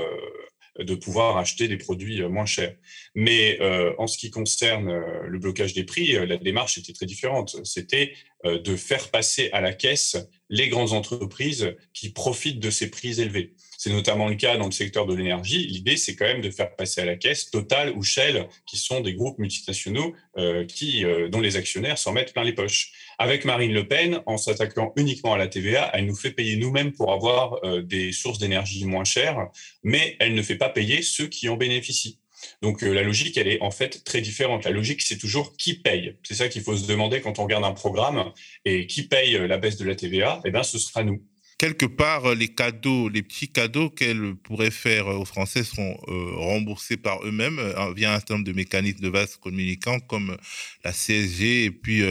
de 0.77 0.95
pouvoir 0.95 1.37
acheter 1.37 1.69
des 1.69 1.77
produits 1.77 2.21
moins 2.23 2.45
chers. 2.45 2.75
Mais 3.15 3.59
en 3.97 4.07
ce 4.07 4.17
qui 4.17 4.29
concerne 4.29 4.91
le 4.91 5.39
blocage 5.39 5.73
des 5.73 5.83
prix, 5.83 6.13
la 6.13 6.35
démarche 6.37 6.79
était 6.79 6.93
très 6.93 7.05
différente. 7.05 7.55
C'était 7.63 8.13
de 8.43 8.75
faire 8.75 9.11
passer 9.11 9.51
à 9.53 9.61
la 9.61 9.71
caisse 9.71 10.17
les 10.49 10.67
grandes 10.69 10.93
entreprises 10.93 11.75
qui 11.93 12.09
profitent 12.09 12.59
de 12.59 12.71
ces 12.71 12.89
prix 12.89 13.21
élevés. 13.21 13.53
C'est 13.83 13.89
notamment 13.89 14.29
le 14.29 14.35
cas 14.35 14.55
dans 14.55 14.67
le 14.67 14.71
secteur 14.71 15.05
de 15.05 15.13
l'énergie. 15.13 15.67
L'idée, 15.67 15.97
c'est 15.97 16.15
quand 16.15 16.23
même 16.23 16.39
de 16.39 16.49
faire 16.49 16.73
passer 16.73 17.01
à 17.01 17.05
la 17.05 17.17
caisse 17.17 17.51
Total 17.51 17.91
ou 17.97 18.01
Shell, 18.01 18.47
qui 18.65 18.77
sont 18.77 19.01
des 19.01 19.13
groupes 19.13 19.39
multinationaux 19.39 20.15
euh, 20.37 20.65
euh, 21.03 21.27
dont 21.27 21.41
les 21.41 21.57
actionnaires 21.57 21.97
s'en 21.97 22.13
mettent 22.13 22.31
plein 22.31 22.45
les 22.45 22.53
poches. 22.53 22.93
Avec 23.17 23.43
Marine 23.43 23.73
Le 23.73 23.85
Pen, 23.85 24.21
en 24.25 24.37
s'attaquant 24.37 24.93
uniquement 24.95 25.33
à 25.33 25.37
la 25.37 25.49
TVA, 25.49 25.91
elle 25.93 26.05
nous 26.05 26.15
fait 26.15 26.31
payer 26.31 26.55
nous-mêmes 26.55 26.93
pour 26.93 27.11
avoir 27.11 27.61
euh, 27.65 27.81
des 27.81 28.13
sources 28.13 28.39
d'énergie 28.39 28.85
moins 28.85 29.03
chères, 29.03 29.49
mais 29.83 30.15
elle 30.21 30.33
ne 30.33 30.41
fait 30.43 30.55
pas 30.55 30.69
payer 30.69 31.01
ceux 31.01 31.27
qui 31.27 31.49
en 31.49 31.57
bénéficient. 31.57 32.19
Donc 32.61 32.83
la 32.83 33.03
logique, 33.03 33.37
elle 33.37 33.49
est 33.49 33.61
en 33.61 33.71
fait 33.71 34.05
très 34.05 34.21
différente. 34.21 34.63
La 34.63 34.71
logique, 34.71 35.01
c'est 35.01 35.17
toujours 35.17 35.57
qui 35.57 35.73
paye. 35.73 36.15
C'est 36.23 36.35
ça 36.35 36.47
qu'il 36.47 36.61
faut 36.61 36.77
se 36.77 36.87
demander 36.87 37.19
quand 37.19 37.37
on 37.39 37.43
regarde 37.43 37.65
un 37.65 37.73
programme. 37.73 38.31
Et 38.63 38.87
qui 38.87 39.03
paye 39.03 39.37
la 39.45 39.57
baisse 39.57 39.75
de 39.75 39.85
la 39.85 39.95
TVA 39.95 40.41
Eh 40.45 40.51
bien, 40.51 40.63
ce 40.63 40.77
sera 40.77 41.03
nous 41.03 41.21
quelque 41.63 41.85
part, 41.85 42.25
euh, 42.25 42.35
les 42.35 42.49
cadeaux, 42.49 43.07
les 43.07 43.21
petits 43.21 43.47
cadeaux 43.47 43.89
qu'elle 43.89 44.35
pourrait 44.35 44.69
faire 44.69 45.07
euh, 45.07 45.15
aux 45.15 45.23
Français 45.23 45.63
seront 45.63 45.97
euh, 46.09 46.31
remboursés 46.35 46.97
par 46.97 47.25
eux-mêmes 47.25 47.57
via 47.95 48.11
un 48.11 48.15
certain 48.15 48.33
nombre 48.33 48.45
de 48.45 48.51
mécanismes 48.51 48.99
de 48.99 49.07
vase 49.07 49.37
communicants 49.37 50.01
comme 50.01 50.35
la 50.83 50.91
CSG 50.91 51.63
et 51.63 51.71
puis 51.71 52.01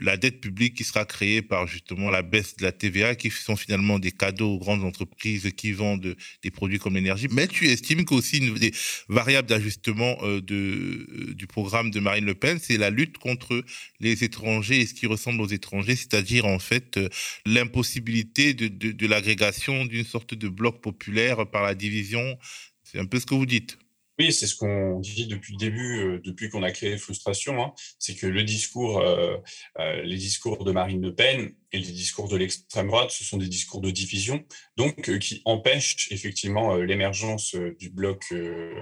la 0.00 0.16
dette 0.16 0.40
publique 0.40 0.74
qui 0.74 0.84
sera 0.84 1.04
créée 1.04 1.42
par 1.42 1.66
justement 1.66 2.10
la 2.10 2.22
baisse 2.22 2.56
de 2.56 2.62
la 2.62 2.70
TVA, 2.70 3.16
qui 3.16 3.30
sont 3.30 3.56
finalement 3.56 3.98
des 3.98 4.12
cadeaux 4.12 4.54
aux 4.54 4.58
grandes 4.58 4.84
entreprises 4.84 5.50
qui 5.56 5.72
vendent 5.72 6.14
des 6.42 6.50
produits 6.50 6.78
comme 6.78 6.94
l'énergie. 6.94 7.28
Mais 7.30 7.48
tu 7.48 7.66
estimes 7.66 8.04
qu'aussi 8.04 8.38
une 8.38 8.54
des 8.54 8.72
variables 9.08 9.48
d'ajustement 9.48 10.16
du 10.40 11.46
programme 11.48 11.90
de 11.90 11.98
Marine 12.00 12.26
Le 12.26 12.34
Pen, 12.34 12.58
c'est 12.60 12.76
la 12.76 12.90
lutte 12.90 13.18
contre 13.18 13.64
les 14.00 14.22
étrangers 14.22 14.80
et 14.80 14.86
ce 14.86 14.94
qui 14.94 15.06
ressemble 15.06 15.40
aux 15.40 15.48
étrangers, 15.48 15.96
c'est-à-dire 15.96 16.46
en 16.46 16.58
fait 16.58 17.00
l'impossibilité 17.46 18.54
de, 18.54 18.91
l'agrégation 19.06 19.84
d'une 19.84 20.04
sorte 20.04 20.34
de 20.34 20.48
bloc 20.48 20.80
populaire 20.80 21.48
par 21.50 21.62
la 21.62 21.74
division. 21.74 22.38
C'est 22.82 22.98
un 22.98 23.06
peu 23.06 23.20
ce 23.20 23.26
que 23.26 23.34
vous 23.34 23.46
dites. 23.46 23.78
Oui, 24.18 24.30
c'est 24.30 24.46
ce 24.46 24.54
qu'on 24.54 25.00
dit 25.00 25.26
depuis 25.26 25.54
le 25.54 25.58
début, 25.58 26.00
euh, 26.00 26.20
depuis 26.22 26.50
qu'on 26.50 26.62
a 26.62 26.70
créé 26.70 26.98
Frustration, 26.98 27.62
hein. 27.62 27.72
c'est 27.98 28.14
que 28.14 28.26
le 28.26 28.42
discours, 28.42 29.00
euh, 29.00 29.38
euh, 29.78 30.02
les 30.02 30.18
discours 30.18 30.64
de 30.64 30.70
Marine 30.70 31.00
Le 31.00 31.14
Pen 31.14 31.54
et 31.72 31.78
les 31.78 31.92
discours 31.92 32.28
de 32.28 32.36
l'extrême 32.36 32.88
droite, 32.88 33.10
ce 33.10 33.24
sont 33.24 33.38
des 33.38 33.48
discours 33.48 33.80
de 33.80 33.90
division, 33.90 34.44
donc 34.76 35.18
qui 35.18 35.40
empêchent 35.46 36.08
effectivement 36.10 36.76
l'émergence 36.76 37.54
du 37.78 37.88
bloc. 37.88 38.30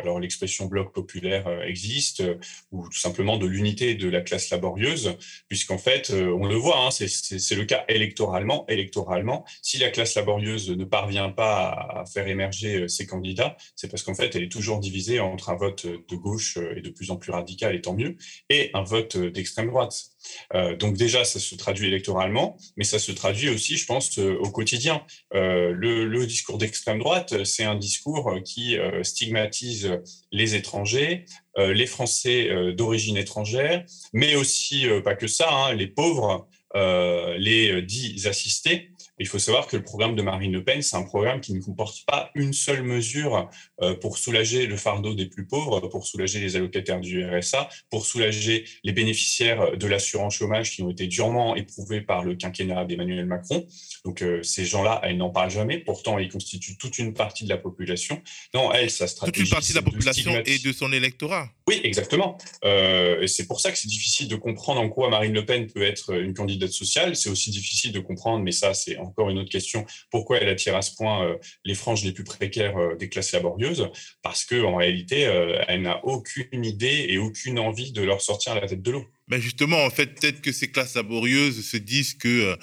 alors 0.01 0.19
l'expression 0.19 0.67
bloc 0.67 0.93
populaire 0.93 1.63
existe, 1.63 2.25
ou 2.73 2.89
tout 2.89 2.99
simplement 2.99 3.37
de 3.37 3.47
l'unité 3.47 3.95
de 3.95 4.09
la 4.09 4.23
classe 4.23 4.51
laborieuse, 4.51 5.17
puisqu'en 5.47 5.79
fait, 5.79 6.11
on 6.11 6.49
le 6.49 6.57
voit, 6.57 6.85
hein, 6.85 6.91
c'est 6.91 7.55
le 7.55 7.65
cas 7.65 7.85
électoralement. 7.87 8.67
Électoralement, 8.67 9.45
si 9.63 9.79
la 9.79 9.91
classe 9.91 10.17
laborieuse 10.17 10.69
ne 10.71 10.85
parvient 10.85 11.31
pas 11.31 11.69
à 11.71 12.05
faire 12.13 12.27
émerger 12.27 12.89
ses 12.89 13.07
candidats, 13.07 13.57
c'est 13.77 13.89
parce 13.89 14.03
qu'en 14.03 14.17
fait, 14.17 14.35
elle 14.35 14.43
est 14.43 14.51
toujours 14.51 14.81
divisée 14.81 15.21
entre 15.31 15.51
un 15.51 15.57
vote 15.57 15.87
de 15.87 16.17
gauche 16.17 16.59
et 16.77 16.81
de 16.81 16.91
plus 16.91 17.11
en 17.11 17.17
plus 17.17 17.33
radical, 17.33 17.75
et 17.75 17.81
tant 17.81 17.95
mieux, 17.95 18.17
et 18.49 18.71
un 18.75 18.83
vote 18.83 19.17
d'extrême 19.17 19.69
droite. 19.69 20.11
Euh, 20.55 20.77
donc 20.77 20.97
déjà, 20.97 21.25
ça 21.25 21.39
se 21.39 21.55
traduit 21.55 21.89
électoralement, 21.89 22.57
mais 22.77 22.85
ça 22.85 22.99
se 22.99 23.13
traduit 23.13 23.49
aussi, 23.49 23.77
je 23.77 23.87
pense, 23.87 24.19
euh, 24.19 24.37
au 24.41 24.51
quotidien. 24.51 25.03
Euh, 25.35 25.73
le, 25.73 26.27
discours 26.27 26.59
d'extrême 26.59 26.99
droite, 26.99 27.45
c'est 27.45 27.65
un 27.65 27.75
discours 27.75 28.39
qui 28.45 28.77
stigmatise 29.03 29.99
les 30.31 30.55
étrangers, 30.55 31.25
les 31.57 31.87
Français 31.87 32.51
d'origine 32.75 33.17
étrangère, 33.17 33.85
mais 34.13 34.37
aussi, 34.37 34.87
pas 35.03 35.17
que 35.17 35.27
ça, 35.27 35.49
hein, 35.51 35.73
les 35.73 35.87
pauvres, 35.87 36.47
les 36.75 37.83
dits 37.83 38.29
assistés, 38.29 38.90
il 39.21 39.29
faut 39.29 39.39
savoir 39.39 39.67
que 39.67 39.77
le 39.77 39.83
programme 39.83 40.17
de 40.17 40.23
Marine 40.23 40.53
Le 40.53 40.65
Pen, 40.65 40.83
c'est 40.83 40.97
un 40.97 41.03
programme 41.03 41.41
qui 41.41 41.53
ne 41.53 41.61
comporte 41.61 42.05
pas 42.07 42.31
une 42.35 42.53
seule 42.53 42.83
mesure 42.83 43.50
euh, 43.83 43.95
pour 43.95 44.19
soulager 44.19 44.67
le 44.67 44.77
fardeau 44.77 45.15
des 45.15 45.27
plus 45.27 45.47
pauvres, 45.47 45.81
pour 45.89 46.07
soulager 46.07 46.41
les 46.41 46.57
allocataires 46.57 47.00
du 47.00 47.25
RSA, 47.25 47.69
pour 47.91 48.07
soulager 48.07 48.65
les 48.83 48.93
bénéficiaires 48.93 49.77
de 49.77 49.87
l'assurance 49.87 50.35
chômage 50.35 50.71
qui 50.71 50.83
ont 50.83 50.91
été 50.91 51.07
durement 51.07 51.55
éprouvés 51.55 52.00
par 52.00 52.25
le 52.25 52.35
quinquennat 52.35 52.85
d'Emmanuel 52.87 53.27
Macron. 53.27 53.67
Donc 54.05 54.23
euh, 54.23 54.43
ces 54.43 54.65
gens-là, 54.65 55.00
elle 55.05 55.19
n'en 55.19 55.31
parle 55.31 55.50
jamais. 55.50 55.79
Pourtant, 55.79 56.19
ils 56.19 56.31
constituent 56.31 56.79
toute 56.79 56.99
une 56.99 57.12
partie 57.12 57.45
de 57.45 57.50
la 57.50 57.59
population. 57.59 58.23
Non, 58.55 58.73
elle, 58.73 58.91
ça 58.91 59.07
stratégie. 59.07 59.43
Toute 59.43 59.49
une 59.50 59.55
partie 59.55 59.73
de 59.73 59.79
la 59.79 59.83
population 59.83 60.43
et 60.47 60.59
de 60.59 60.73
son 60.73 60.93
électorat. 60.93 61.50
Oui, 61.69 61.81
exactement. 61.85 62.39
Euh, 62.65 63.21
et 63.21 63.29
c'est 63.29 63.47
pour 63.47 63.61
ça 63.61 63.71
que 63.71 63.79
c'est 63.79 63.89
difficile 63.89 64.29
de 64.29 64.37
comprendre 64.37 64.81
en 64.81 64.89
quoi 64.89 65.11
Marine 65.11 65.35
Le 65.35 65.45
Pen 65.45 65.67
peut 65.67 65.83
être 65.83 66.15
une 66.15 66.35
candidate 66.35 66.73
sociale. 66.73 67.17
C'est 67.17 67.29
aussi 67.29 67.50
difficile 67.50 67.93
de 67.93 68.00
comprendre, 68.00 68.43
mais 68.43 68.53
ça, 68.53 68.75
c'est 68.75 68.97
encore 69.11 69.31
une 69.31 69.38
autre 69.38 69.50
question, 69.50 69.85
pourquoi 70.11 70.38
elle 70.38 70.49
attire 70.49 70.76
à 70.76 70.83
ce 70.83 70.95
point 70.95 71.26
euh, 71.26 71.37
les 71.64 71.75
franges 71.75 72.05
les 72.05 72.12
plus 72.12 72.25
précaires 72.25 72.76
euh, 72.76 72.97
des 72.97 73.09
classes 73.09 73.33
laborieuses? 73.33 73.88
Parce 74.23 74.45
qu'en 74.45 74.76
réalité, 74.76 75.26
euh, 75.26 75.62
elle 75.69 75.83
n'a 75.83 76.05
aucune 76.05 76.64
idée 76.64 77.07
et 77.09 77.19
aucune 77.19 77.59
envie 77.59 77.93
de 77.93 78.02
leur 78.02 78.21
sortir 78.21 78.55
la 78.55 78.67
tête 78.67 78.83
de 78.83 78.90
l'eau. 78.90 79.05
Mais 79.29 79.40
justement, 79.40 79.85
en 79.85 79.90
fait, 79.90 80.19
peut-être 80.19 80.40
que 80.40 80.52
ces 80.52 80.71
classes 80.71 80.95
laborieuses 80.95 81.64
se 81.64 81.76
disent 81.76 82.14
que 82.14 82.57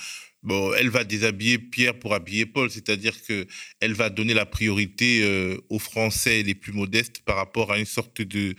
bon, 0.44 0.74
elle 0.74 0.90
va 0.90 1.04
déshabiller 1.04 1.60
Pierre 1.60 1.98
pour 1.98 2.14
habiller 2.14 2.46
Paul, 2.46 2.70
c'est-à-dire 2.70 3.22
que 3.24 3.48
elle 3.80 3.94
va 3.94 4.10
donner 4.10 4.34
la 4.34 4.46
priorité 4.46 5.24
aux 5.70 5.80
Français 5.80 6.44
les 6.44 6.56
plus 6.56 6.74
modestes 6.74 7.22
par 7.24 7.38
rapport 7.38 7.72
à 7.72 7.80
une 7.80 7.86
sorte 7.86 8.22
de 8.22 8.54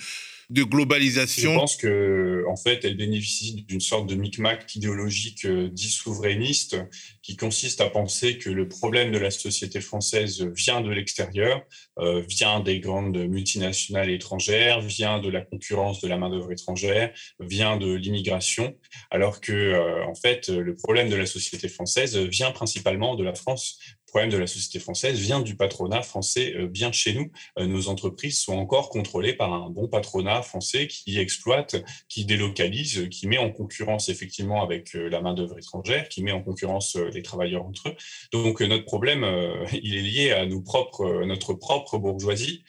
de 0.50 0.62
globalisation. 0.62 1.52
Je 1.52 1.58
pense 1.58 1.76
que, 1.76 2.44
en 2.48 2.56
fait, 2.56 2.82
elle 2.84 2.96
bénéficie 2.96 3.64
d'une 3.68 3.80
sorte 3.80 4.08
de 4.08 4.14
micmac 4.14 4.74
idéologique 4.74 5.44
euh, 5.44 5.68
dit 5.68 5.90
souverainiste 5.90 6.76
qui 7.22 7.36
consiste 7.36 7.82
à 7.82 7.90
penser 7.90 8.38
que 8.38 8.48
le 8.48 8.66
problème 8.66 9.12
de 9.12 9.18
la 9.18 9.30
société 9.30 9.82
française 9.82 10.42
vient 10.54 10.80
de 10.80 10.90
l'extérieur, 10.90 11.62
euh, 11.98 12.22
vient 12.26 12.60
des 12.60 12.80
grandes 12.80 13.18
multinationales 13.18 14.10
étrangères, 14.10 14.80
vient 14.80 15.20
de 15.20 15.28
la 15.28 15.42
concurrence 15.42 16.00
de 16.00 16.08
la 16.08 16.16
main-d'œuvre 16.16 16.50
étrangère, 16.50 17.12
vient 17.40 17.76
de 17.76 17.92
l'immigration, 17.94 18.74
alors 19.10 19.42
que, 19.42 19.52
euh, 19.52 20.06
en 20.06 20.14
fait, 20.14 20.48
le 20.48 20.74
problème 20.74 21.10
de 21.10 21.16
la 21.16 21.26
société 21.26 21.68
française 21.68 22.16
vient 22.16 22.52
principalement 22.52 23.16
de 23.16 23.24
la 23.24 23.34
France 23.34 23.78
problème 24.08 24.30
de 24.30 24.38
la 24.38 24.46
société 24.46 24.78
française 24.78 25.18
vient 25.18 25.40
du 25.40 25.54
patronat 25.54 26.02
français 26.02 26.54
euh, 26.56 26.66
bien 26.66 26.92
chez 26.92 27.14
nous. 27.14 27.30
Euh, 27.58 27.66
nos 27.66 27.88
entreprises 27.88 28.40
sont 28.40 28.54
encore 28.54 28.90
contrôlées 28.90 29.34
par 29.34 29.52
un 29.52 29.70
bon 29.70 29.88
patronat 29.88 30.42
français 30.42 30.86
qui 30.88 31.18
exploite, 31.18 31.76
qui 32.08 32.24
délocalise, 32.24 33.08
qui 33.10 33.28
met 33.28 33.38
en 33.38 33.50
concurrence 33.50 34.08
effectivement 34.08 34.62
avec 34.62 34.94
euh, 34.96 35.08
la 35.08 35.20
main-d'œuvre 35.20 35.58
étrangère, 35.58 36.08
qui 36.08 36.22
met 36.22 36.32
en 36.32 36.42
concurrence 36.42 36.96
les 36.96 37.22
travailleurs 37.22 37.64
entre 37.64 37.88
eux. 37.88 37.96
Donc 38.32 38.60
notre 38.60 38.84
problème, 38.84 39.24
il 39.82 39.96
est 39.96 40.02
lié 40.02 40.32
à 40.32 40.46
nos 40.46 40.60
propres, 40.60 41.24
notre 41.24 41.54
propre 41.54 41.98
bourgeoisie. 41.98 42.64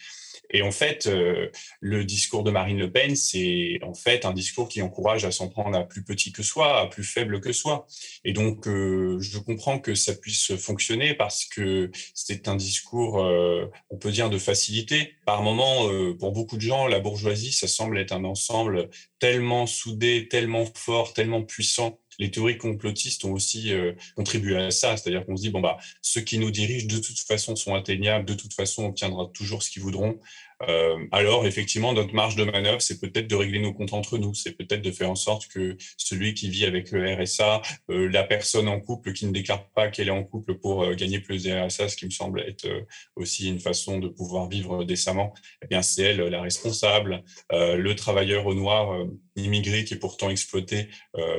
Et 0.51 0.61
en 0.61 0.71
fait, 0.71 1.07
euh, 1.07 1.49
le 1.79 2.05
discours 2.05 2.43
de 2.43 2.51
Marine 2.51 2.79
Le 2.79 2.91
Pen, 2.91 3.15
c'est 3.15 3.79
en 3.83 3.93
fait 3.93 4.25
un 4.25 4.33
discours 4.33 4.67
qui 4.67 4.81
encourage 4.81 5.25
à 5.25 5.31
s'en 5.31 5.47
prendre 5.47 5.77
à 5.77 5.83
plus 5.83 6.03
petit 6.03 6.31
que 6.31 6.43
soi, 6.43 6.79
à 6.79 6.87
plus 6.87 7.03
faible 7.03 7.39
que 7.39 7.51
soi. 7.51 7.85
Et 8.25 8.33
donc, 8.33 8.67
euh, 8.67 9.19
je 9.19 9.37
comprends 9.39 9.79
que 9.79 9.95
ça 9.95 10.13
puisse 10.15 10.55
fonctionner 10.55 11.13
parce 11.13 11.45
que 11.45 11.91
c'est 12.13 12.47
un 12.47 12.55
discours, 12.55 13.21
euh, 13.23 13.65
on 13.89 13.97
peut 13.97 14.11
dire, 14.11 14.29
de 14.29 14.37
facilité. 14.37 15.15
Par 15.25 15.43
moment, 15.43 15.87
pour 16.19 16.31
beaucoup 16.31 16.55
de 16.55 16.61
gens, 16.61 16.87
la 16.87 16.99
bourgeoisie, 16.99 17.51
ça 17.51 17.67
semble 17.67 17.99
être 17.99 18.11
un 18.11 18.23
ensemble 18.23 18.89
tellement 19.19 19.67
soudé, 19.67 20.27
tellement 20.27 20.65
fort, 20.73 21.13
tellement 21.13 21.43
puissant 21.43 21.99
les 22.19 22.29
théories 22.29 22.57
complotistes 22.57 23.25
ont 23.25 23.31
aussi 23.31 23.71
contribué 24.15 24.57
à 24.57 24.71
ça. 24.71 24.97
C'est-à-dire 24.97 25.25
qu'on 25.25 25.37
se 25.37 25.41
dit, 25.41 25.49
bon, 25.49 25.61
bah, 25.61 25.77
ceux 26.01 26.21
qui 26.21 26.37
nous 26.37 26.51
dirigent 26.51 26.87
de 26.87 27.01
toute 27.01 27.19
façon 27.19 27.55
sont 27.55 27.73
atteignables, 27.73 28.25
de 28.25 28.33
toute 28.33 28.53
façon 28.53 28.83
on 28.83 28.87
obtiendra 28.89 29.27
toujours 29.33 29.63
ce 29.63 29.71
qu'ils 29.71 29.81
voudront. 29.81 30.19
Euh, 30.67 30.97
alors, 31.11 31.45
effectivement, 31.45 31.93
notre 31.93 32.13
marge 32.13 32.35
de 32.35 32.43
manœuvre, 32.43 32.81
c'est 32.81 32.99
peut-être 32.99 33.27
de 33.27 33.35
régler 33.35 33.59
nos 33.59 33.73
comptes 33.73 33.93
entre 33.93 34.17
nous. 34.17 34.33
C'est 34.33 34.51
peut-être 34.51 34.81
de 34.81 34.91
faire 34.91 35.09
en 35.09 35.15
sorte 35.15 35.47
que 35.47 35.77
celui 35.97 36.33
qui 36.33 36.49
vit 36.49 36.65
avec 36.65 36.91
le 36.91 37.13
RSA, 37.13 37.61
euh, 37.89 38.09
la 38.09 38.23
personne 38.23 38.67
en 38.67 38.79
couple 38.79 39.13
qui 39.13 39.25
ne 39.25 39.31
déclare 39.31 39.69
pas 39.69 39.87
qu'elle 39.87 40.07
est 40.09 40.11
en 40.11 40.23
couple 40.23 40.55
pour 40.55 40.83
euh, 40.83 40.95
gagner 40.95 41.19
plus 41.19 41.43
de 41.43 41.51
RSA, 41.51 41.89
ce 41.89 41.95
qui 41.95 42.05
me 42.05 42.11
semble 42.11 42.41
être 42.41 42.67
aussi 43.15 43.47
une 43.47 43.59
façon 43.59 43.99
de 43.99 44.07
pouvoir 44.07 44.49
vivre 44.49 44.83
décemment, 44.83 45.33
eh 45.63 45.67
bien, 45.67 45.81
c'est 45.81 46.03
elle 46.03 46.17
la 46.17 46.41
responsable. 46.41 47.23
le 47.51 47.93
travailleur 47.93 48.45
au 48.45 48.53
noir 48.53 49.05
immigré 49.35 49.85
qui 49.85 49.93
est 49.93 49.97
pourtant 49.97 50.29
exploité 50.29 50.89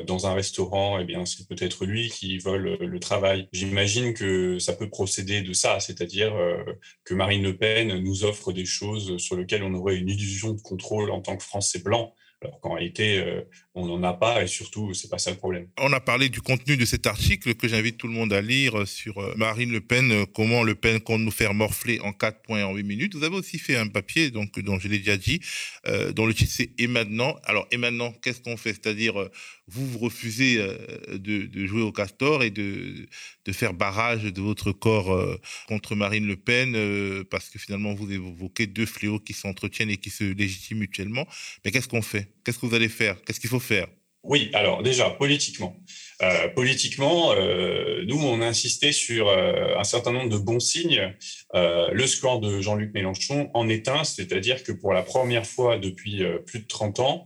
dans 0.06 0.26
un 0.26 0.34
restaurant, 0.34 0.98
eh 0.98 1.04
bien, 1.04 1.26
c'est 1.26 1.46
peut-être 1.48 1.84
lui 1.84 2.08
qui 2.08 2.38
vole 2.38 2.76
le 2.80 3.00
travail. 3.00 3.48
J'imagine 3.52 4.14
que 4.14 4.58
ça 4.58 4.72
peut 4.72 4.88
procéder 4.88 5.42
de 5.42 5.52
ça, 5.52 5.80
c'est-à-dire 5.80 6.32
que 7.04 7.14
Marine 7.14 7.42
Le 7.42 7.56
Pen 7.56 7.98
nous 7.98 8.24
offre 8.24 8.52
des 8.52 8.64
choses 8.64 9.09
sur 9.18 9.36
lequel 9.36 9.62
on 9.62 9.74
aurait 9.74 9.96
une 9.96 10.08
illusion 10.08 10.52
de 10.52 10.60
contrôle 10.60 11.10
en 11.10 11.20
tant 11.20 11.36
que 11.36 11.42
Français 11.42 11.80
blanc, 11.80 12.14
alors 12.42 12.60
qu'en 12.60 12.74
réalité, 12.74 13.18
euh, 13.18 13.42
on 13.74 13.86
n'en 13.86 14.02
a 14.02 14.14
pas 14.14 14.42
et 14.42 14.48
surtout, 14.48 14.94
c'est 14.94 15.08
pas 15.08 15.18
ça 15.18 15.30
le 15.30 15.36
problème. 15.36 15.68
On 15.78 15.92
a 15.92 16.00
parlé 16.00 16.28
du 16.28 16.40
contenu 16.40 16.76
de 16.76 16.84
cet 16.84 17.06
article 17.06 17.54
que 17.54 17.68
j'invite 17.68 17.98
tout 17.98 18.08
le 18.08 18.12
monde 18.12 18.32
à 18.32 18.40
lire 18.40 18.86
sur 18.86 19.18
euh, 19.18 19.32
Marine 19.36 19.70
Le 19.70 19.80
Pen, 19.80 20.10
euh, 20.10 20.24
comment 20.26 20.64
Le 20.64 20.74
Pen 20.74 21.00
compte 21.00 21.20
nous 21.20 21.30
faire 21.30 21.54
morfler 21.54 22.00
en 22.00 22.12
4 22.12 22.42
points 22.42 22.64
en 22.64 22.74
8 22.74 22.82
minutes. 22.82 23.14
Vous 23.14 23.22
avez 23.22 23.36
aussi 23.36 23.58
fait 23.58 23.76
un 23.76 23.86
papier, 23.86 24.32
donc, 24.32 24.58
dont 24.58 24.78
je 24.80 24.88
l'ai 24.88 24.98
déjà 24.98 25.16
dit, 25.16 25.40
dont 26.14 26.26
le 26.26 26.34
titre 26.34 26.52
c'est 26.52 26.70
Et 26.78 26.86
maintenant? 26.86 27.36
Alors, 27.44 27.66
et 27.70 27.76
maintenant, 27.76 28.12
qu'est-ce 28.22 28.40
qu'on 28.40 28.56
fait? 28.56 28.72
C'est-à-dire, 28.72 29.14
vous, 29.68 29.86
vous 29.86 29.98
refusez 29.98 30.58
de, 31.12 31.66
jouer 31.66 31.82
au 31.82 31.92
castor 31.92 32.42
et 32.42 32.50
de 32.50 33.06
faire 33.52 33.74
barrage 33.74 34.24
de 34.24 34.40
votre 34.40 34.72
corps 34.72 35.38
contre 35.68 35.94
Marine 35.94 36.26
Le 36.26 36.36
Pen 36.36 37.24
parce 37.30 37.48
que 37.48 37.58
finalement, 37.58 37.94
vous 37.94 38.10
évoquez 38.10 38.66
deux 38.66 38.86
fléaux 38.86 39.20
qui 39.20 39.32
s'entretiennent 39.32 39.90
et 39.90 39.96
qui 39.96 40.10
se 40.10 40.24
légitiment 40.24 40.80
mutuellement. 40.80 41.26
Mais 41.64 41.70
qu'est-ce 41.70 41.88
qu'on 41.88 42.02
fait? 42.02 42.32
Qu'est-ce 42.44 42.58
que 42.58 42.66
vous 42.66 42.74
allez 42.74 42.88
faire? 42.88 43.20
Qu'est-ce 43.22 43.40
qu'il 43.40 43.50
faut 43.50 43.60
faire? 43.60 43.86
Oui, 44.22 44.50
alors 44.52 44.82
déjà, 44.82 45.08
politiquement. 45.10 45.74
Euh, 46.22 46.48
politiquement, 46.48 47.32
euh, 47.32 48.04
nous, 48.06 48.20
on 48.20 48.42
a 48.42 48.46
insisté 48.46 48.92
sur 48.92 49.28
euh, 49.28 49.78
un 49.78 49.84
certain 49.84 50.12
nombre 50.12 50.28
de 50.28 50.36
bons 50.36 50.60
signes. 50.60 51.14
le 51.54 52.06
score 52.06 52.40
de 52.40 52.60
Jean-Luc 52.60 52.92
Mélenchon 52.92 53.50
en 53.54 53.68
est 53.68 53.88
un, 53.88 54.04
c'est-à-dire 54.04 54.62
que 54.62 54.72
pour 54.72 54.92
la 54.92 55.02
première 55.02 55.46
fois 55.46 55.78
depuis 55.78 56.22
plus 56.46 56.60
de 56.60 56.66
30 56.66 57.00
ans, 57.00 57.24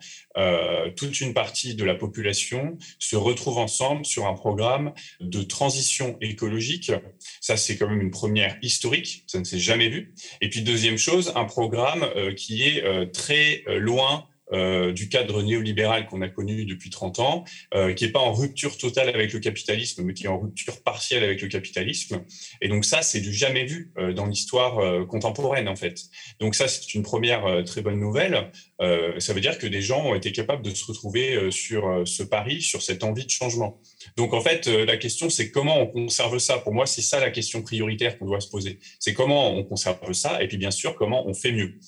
toute 0.96 1.20
une 1.20 1.34
partie 1.34 1.74
de 1.74 1.84
la 1.84 1.94
population 1.94 2.78
se 2.98 3.16
retrouve 3.16 3.58
ensemble 3.58 4.04
sur 4.04 4.26
un 4.26 4.34
programme 4.34 4.92
de 5.20 5.42
transition 5.42 6.16
écologique. 6.20 6.92
Ça, 7.40 7.56
c'est 7.56 7.76
quand 7.76 7.88
même 7.88 8.00
une 8.00 8.10
première 8.10 8.56
historique, 8.62 9.24
ça 9.26 9.38
ne 9.38 9.44
s'est 9.44 9.58
jamais 9.58 9.88
vu. 9.88 10.14
Et 10.40 10.48
puis, 10.48 10.62
deuxième 10.62 10.98
chose, 10.98 11.32
un 11.36 11.44
programme 11.44 12.08
qui 12.36 12.62
est 12.62 13.12
très 13.12 13.64
loin 13.66 14.26
euh, 14.52 14.92
du 14.92 15.08
cadre 15.08 15.42
néolibéral 15.42 16.06
qu'on 16.06 16.20
a 16.20 16.28
connu 16.28 16.66
depuis 16.66 16.90
30 16.90 17.18
ans, 17.18 17.44
euh, 17.72 17.94
qui 17.94 18.04
n'est 18.04 18.12
pas 18.12 18.20
en 18.20 18.32
rupture 18.32 18.76
totale 18.76 19.08
avec 19.08 19.32
le 19.32 19.40
capitalisme, 19.40 20.02
mais 20.02 20.12
qui 20.12 20.24
est 20.24 20.28
en 20.28 20.38
rupture 20.38 20.82
partielle 20.82 21.24
avec 21.24 21.40
le 21.40 21.48
capitalisme. 21.48 22.22
Et 22.60 22.68
donc 22.68 22.84
ça, 22.84 23.00
c'est 23.00 23.20
du 23.20 23.32
jamais 23.32 23.64
vu 23.64 23.90
euh, 23.96 24.12
dans 24.12 24.26
l'histoire 24.26 25.06
contemporaine, 25.06 25.66
en 25.66 25.76
fait. 25.76 25.98
Donc 26.40 26.54
ça, 26.54 26.68
c'est 26.68 26.94
une 26.94 27.02
première 27.02 27.64
très 27.64 27.80
bonne 27.80 27.98
nouvelle. 27.98 28.50
ça 28.80 29.32
veut 29.32 29.40
dire 29.40 29.58
que 29.58 29.66
des 29.66 29.80
gens 29.80 30.04
ont 30.04 30.14
été 30.14 30.32
capables 30.32 30.62
de 30.62 30.70
se 30.70 30.84
retrouver 30.84 31.50
sur 31.50 32.02
ce 32.06 32.22
pari, 32.22 32.60
sur 32.60 32.82
cette 32.82 33.04
envie 33.04 33.24
de 33.24 33.30
changement. 33.30 33.80
Donc 34.16 34.34
en 34.34 34.40
fait, 34.40 34.66
la 34.66 34.96
question, 34.96 35.30
c'est 35.30 35.50
comment 35.50 35.80
on 35.80 35.86
conserve 35.86 36.38
ça? 36.38 36.58
Pour 36.58 36.74
moi, 36.74 36.86
c'est 36.86 37.02
ça 37.02 37.20
la 37.20 37.30
question 37.30 37.62
prioritaire 37.62 38.18
qu'on 38.18 38.26
doit 38.26 38.40
se 38.40 38.50
poser. 38.50 38.78
C'est 38.98 39.14
comment 39.14 39.54
on 39.54 39.64
conserve 39.64 40.12
ça, 40.12 40.42
et 40.42 40.48
puis 40.48 40.56
bien 40.56 40.70
sûr, 40.70 40.94
comment 40.96 41.26
on 41.26 41.34
fait 41.34 41.52
mieux. 41.52 41.78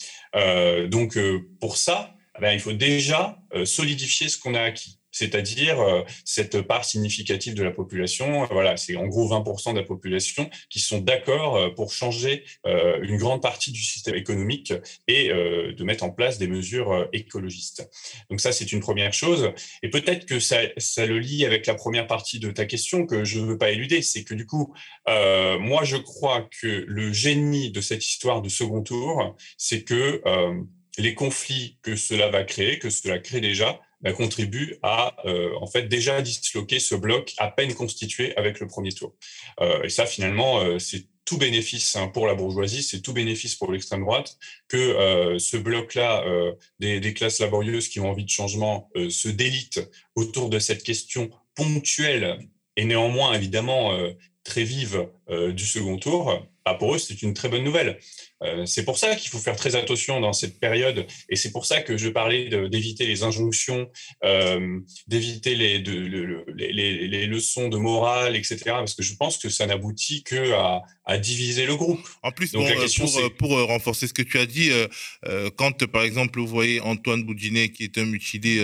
donc 0.88 1.18
pour 1.60 1.76
ça, 1.76 2.15
ben, 2.40 2.52
il 2.52 2.60
faut 2.60 2.72
déjà 2.72 3.38
euh, 3.54 3.64
solidifier 3.64 4.28
ce 4.28 4.38
qu'on 4.38 4.54
a 4.54 4.60
acquis 4.60 4.98
c'est-à-dire 5.12 5.80
euh, 5.80 6.02
cette 6.26 6.60
part 6.60 6.84
significative 6.84 7.54
de 7.54 7.62
la 7.62 7.70
population. 7.70 8.42
Euh, 8.42 8.46
voilà, 8.50 8.76
c'est 8.76 8.96
en 8.96 9.06
gros 9.06 9.26
20% 9.30 9.72
de 9.72 9.78
la 9.78 9.82
population 9.82 10.50
qui 10.68 10.78
sont 10.78 10.98
d'accord 10.98 11.74
pour 11.74 11.90
changer 11.90 12.44
une 12.64 13.16
grande 13.16 13.40
partie 13.40 13.72
du 13.72 13.80
système 13.80 14.14
économique 14.14 14.74
et 15.08 15.28
de 15.28 15.84
mettre 15.84 16.04
en 16.04 16.10
place 16.10 16.36
des 16.36 16.48
mesures 16.48 17.08
écologistes. 17.14 17.88
Donc 18.28 18.40
ça, 18.40 18.52
c'est 18.52 18.72
une 18.72 18.80
première 18.80 19.14
chose. 19.14 19.52
Et 19.82 19.88
peut-être 19.88 20.26
que 20.26 20.38
ça, 20.38 20.58
ça, 20.76 21.06
le 21.06 21.18
lie 21.18 21.46
avec 21.46 21.66
la 21.66 21.74
première 21.74 22.06
partie 22.06 22.38
de 22.38 22.50
ta 22.50 22.66
question 22.66 23.06
que 23.06 23.24
je 23.24 23.40
ne 23.40 23.46
veux 23.46 23.58
pas 23.58 23.70
éluder, 23.70 24.02
c'est 24.02 24.24
que 24.24 24.34
du 24.34 24.44
coup, 24.44 24.74
moi, 25.06 25.84
je 25.84 25.96
crois 25.96 26.48
que 26.60 26.84
le 26.86 27.12
génie 27.12 27.70
de 27.70 27.80
cette 27.80 28.06
histoire 28.06 28.42
de 28.42 28.48
second 28.48 28.82
tour, 28.82 29.34
c'est 29.56 29.82
que 29.82 30.20
les 30.98 31.14
conflits 31.14 31.78
que 31.82 31.96
cela 31.96 32.28
va 32.28 32.44
créer, 32.44 32.78
que 32.78 32.90
cela 32.90 33.18
crée 33.18 33.40
déjà, 33.40 33.80
bah, 34.02 34.12
contribuent 34.12 34.76
à 34.82 35.16
euh, 35.26 35.50
en 35.60 35.66
fait 35.66 35.88
déjà 35.88 36.20
disloquer 36.20 36.78
ce 36.80 36.94
bloc 36.94 37.34
à 37.38 37.50
peine 37.50 37.74
constitué 37.74 38.36
avec 38.36 38.60
le 38.60 38.66
premier 38.66 38.92
tour. 38.92 39.14
Euh, 39.60 39.82
et 39.82 39.88
ça, 39.88 40.04
finalement, 40.06 40.60
euh, 40.60 40.78
c'est 40.78 41.06
tout 41.24 41.38
bénéfice 41.38 41.96
hein, 41.96 42.08
pour 42.08 42.26
la 42.26 42.34
bourgeoisie, 42.34 42.82
c'est 42.82 43.00
tout 43.00 43.12
bénéfice 43.12 43.56
pour 43.56 43.72
l'extrême 43.72 44.02
droite 44.02 44.38
que 44.68 45.36
ce 45.40 45.56
bloc-là 45.56 46.24
des, 46.78 47.00
des, 47.00 47.14
classes 47.14 47.40
laborieuses 47.40 47.88
qui 47.88 47.98
ont 47.98 48.10
envie 48.10 48.24
de 48.24 48.30
changement 48.30 48.88
se 49.10 49.26
délite 49.26 49.90
autour 50.14 50.50
de 50.50 50.60
cette 50.60 50.84
question 50.84 51.28
ponctuelle 51.56 52.38
et 52.76 52.84
néanmoins 52.84 53.32
évidemment 53.32 53.98
très 54.44 54.62
vive 54.62 55.08
du 55.28 55.66
second 55.66 55.96
tour. 55.96 56.46
Bah, 56.64 56.74
pour 56.74 56.94
eux, 56.94 56.98
c'est 56.98 57.22
une 57.22 57.34
très 57.34 57.48
bonne 57.48 57.64
nouvelle. 57.64 57.98
Euh, 58.42 58.66
c'est 58.66 58.84
pour 58.84 58.98
ça 58.98 59.14
qu'il 59.16 59.30
faut 59.30 59.38
faire 59.38 59.56
très 59.56 59.76
attention 59.76 60.20
dans 60.20 60.32
cette 60.32 60.60
période, 60.60 61.06
et 61.30 61.36
c'est 61.36 61.52
pour 61.52 61.64
ça 61.64 61.80
que 61.80 61.96
je 61.96 62.08
parlais 62.08 62.48
d'éviter 62.68 63.06
les 63.06 63.22
injonctions, 63.22 63.88
euh, 64.24 64.78
d'éviter 65.06 65.54
les, 65.54 65.78
les, 65.78 67.26
leçons 67.26 67.68
de 67.68 67.78
morale, 67.78 68.36
etc. 68.36 68.58
Parce 68.66 68.94
que 68.94 69.02
je 69.02 69.14
pense 69.14 69.38
que 69.38 69.48
ça 69.48 69.66
n'aboutit 69.66 70.22
que 70.22 70.52
à, 70.52 70.82
diviser 71.18 71.66
le 71.66 71.76
groupe. 71.76 72.06
En 72.22 72.32
plus, 72.32 72.52
euh, 72.54 73.28
pour, 73.38 73.50
renforcer 73.66 74.08
ce 74.08 74.12
que 74.12 74.22
tu 74.22 74.38
as 74.38 74.46
dit, 74.46 74.70
quand 75.56 75.86
par 75.86 76.02
exemple 76.02 76.40
vous 76.40 76.46
voyez 76.46 76.80
Antoine 76.80 77.22
Boudinet, 77.22 77.70
qui 77.70 77.84
est 77.84 77.96
un 77.98 78.04
mutilé 78.04 78.58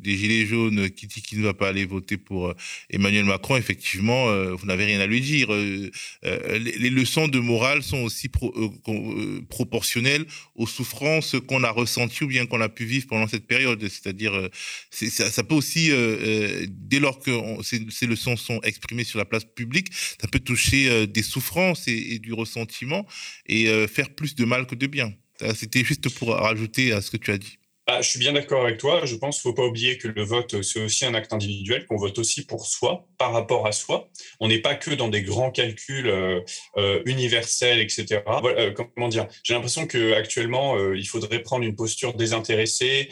des 0.00 0.16
Gilets 0.16 0.46
jaunes, 0.46 0.90
qui 0.90 1.06
dit 1.06 1.22
qu'il 1.22 1.38
ne 1.38 1.44
va 1.44 1.54
pas 1.54 1.68
aller 1.68 1.84
voter 1.84 2.16
pour 2.16 2.52
Emmanuel 2.90 3.24
Macron, 3.24 3.56
effectivement, 3.56 4.26
vous 4.54 4.66
n'avez 4.66 4.84
rien 4.84 5.00
à 5.00 5.06
lui 5.06 5.20
dire. 5.20 5.48
les, 5.52 6.90
leçons 6.90 7.28
de 7.28 7.38
morale 7.38 7.82
sont 7.82 8.02
aussi 8.02 8.28
pro, 8.28 8.52
euh, 8.88 9.42
proportionnel 9.48 10.24
aux 10.54 10.66
souffrances 10.66 11.36
qu'on 11.46 11.62
a 11.64 11.70
ressenties 11.70 12.24
ou 12.24 12.28
bien 12.28 12.46
qu'on 12.46 12.60
a 12.60 12.68
pu 12.68 12.84
vivre 12.84 13.06
pendant 13.08 13.26
cette 13.26 13.46
période. 13.46 13.80
C'est-à-dire, 13.88 14.34
euh, 14.34 14.48
ça, 14.90 15.30
ça, 15.30 15.42
peut 15.42 15.54
aussi, 15.54 15.90
euh, 15.90 16.66
dès 16.68 17.00
lors 17.00 17.18
que 17.20 17.30
ces, 17.62 18.06
leçons 18.06 18.36
sont 18.36 18.60
exprimées 18.62 19.04
sur 19.04 19.18
la 19.18 19.24
place 19.24 19.44
publique, 19.44 19.88
ça 19.92 20.28
peut 20.28 20.40
toucher 20.40 21.06
des 21.06 21.22
souffrances 21.22 21.88
et, 21.88 22.18
du 22.18 22.32
ressentiment 22.32 23.06
et 23.46 23.66
faire 23.86 24.14
plus 24.14 24.34
de 24.34 24.44
mal 24.44 24.66
que 24.66 24.74
de 24.74 24.86
bien. 24.86 25.12
C'était 25.54 25.84
juste 25.84 26.08
pour 26.10 26.30
rajouter 26.30 26.92
à 26.92 27.00
ce 27.00 27.10
que 27.10 27.16
tu 27.16 27.30
as 27.30 27.38
dit. 27.38 27.58
ah, 27.86 28.02
je 28.02 28.10
suis 28.10 28.18
bien 28.18 28.32
d'accord 28.32 28.62
avec 28.62 28.78
toi. 28.78 29.04
Je 29.04 29.16
pense 29.16 29.40
qu'il 29.40 29.48
ne 29.48 29.54
faut 29.54 29.62
pas 29.62 29.66
oublier 29.66 29.98
que 29.98 30.08
le 30.08 30.22
vote, 30.22 30.62
c'est 30.62 30.82
aussi 30.82 31.04
un 31.04 31.14
acte 31.14 31.32
individuel, 31.32 31.86
qu'on 31.86 31.96
vote 31.96 32.18
aussi 32.18 32.44
pour 32.46 32.66
soi, 32.66 33.06
par 33.24 33.32
rapport 33.32 33.66
à 33.66 33.72
soi. 33.72 34.10
On 34.38 34.48
n'est 34.48 34.58
pas 34.58 34.74
que 34.74 34.90
dans 34.90 35.08
des 35.08 35.22
grands 35.22 35.50
calculs 35.50 36.08
euh, 36.08 36.42
euh, 36.76 37.00
universels, 37.06 37.80
etc. 37.80 38.20
Euh, 38.28 38.70
comment 38.94 39.08
dire 39.08 39.26
J'ai 39.42 39.54
l'impression 39.54 39.86
qu'actuellement, 39.86 40.76
il 40.92 41.06
faudrait 41.06 41.40
prendre 41.40 41.64
une 41.64 41.74
posture 41.74 42.12
désintéressée, 42.12 43.08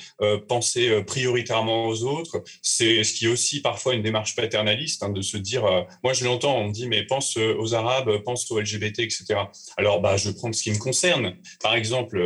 penser 0.48 1.02
prioritairement 1.04 1.86
aux 1.86 2.04
autres. 2.04 2.44
C'est 2.60 3.04
ce 3.04 3.14
qui 3.14 3.24
est 3.24 3.28
aussi 3.28 3.62
parfois 3.62 3.94
une 3.94 4.02
démarche 4.02 4.36
paternaliste, 4.36 5.02
hein, 5.02 5.08
de 5.08 5.22
se 5.22 5.38
dire, 5.38 5.62
moi 6.04 6.12
je 6.12 6.24
l'entends, 6.24 6.58
on 6.58 6.68
dit, 6.68 6.88
mais 6.88 7.04
pense 7.04 7.38
aux 7.38 7.74
Arabes, 7.74 8.22
pense 8.24 8.50
aux 8.50 8.60
LGBT, 8.60 9.00
etc. 9.00 9.24
Alors, 9.78 10.02
bah, 10.02 10.18
je 10.18 10.30
prendre 10.30 10.54
ce 10.54 10.62
qui 10.62 10.72
me 10.72 10.78
concerne. 10.78 11.36
Par 11.62 11.74
exemple, 11.74 12.18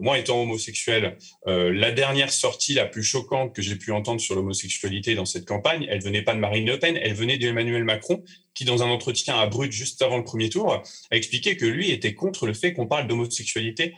moi 0.00 0.18
étant 0.18 0.42
homosexuel, 0.42 1.16
la 1.46 1.92
dernière 1.92 2.32
sortie 2.32 2.74
la 2.74 2.86
plus 2.86 3.04
choquante 3.04 3.54
que 3.54 3.62
j'ai 3.62 3.76
pu 3.76 3.92
entendre 3.92 4.20
sur 4.20 4.34
l'homosexualité 4.34 5.14
dans 5.14 5.26
cette 5.26 5.46
campagne, 5.46 5.86
elle 5.88 6.02
venait 6.02 6.22
pas 6.22 6.34
de 6.34 6.40
Marine 6.40 6.66
Le 6.66 6.78
Pen, 6.78 6.96
elle 6.96 7.14
venait 7.20 7.38
d'Emmanuel 7.38 7.84
Macron, 7.84 8.24
qui, 8.54 8.64
dans 8.64 8.82
un 8.82 8.88
entretien 8.88 9.38
à 9.38 9.46
Brut 9.46 9.70
juste 9.70 10.02
avant 10.02 10.16
le 10.16 10.24
premier 10.24 10.48
tour, 10.48 10.72
a 10.72 11.16
expliqué 11.16 11.56
que 11.56 11.66
lui 11.66 11.90
était 11.90 12.14
contre 12.14 12.46
le 12.46 12.54
fait 12.54 12.72
qu'on 12.72 12.86
parle 12.86 13.06
d'homosexualité 13.06 13.94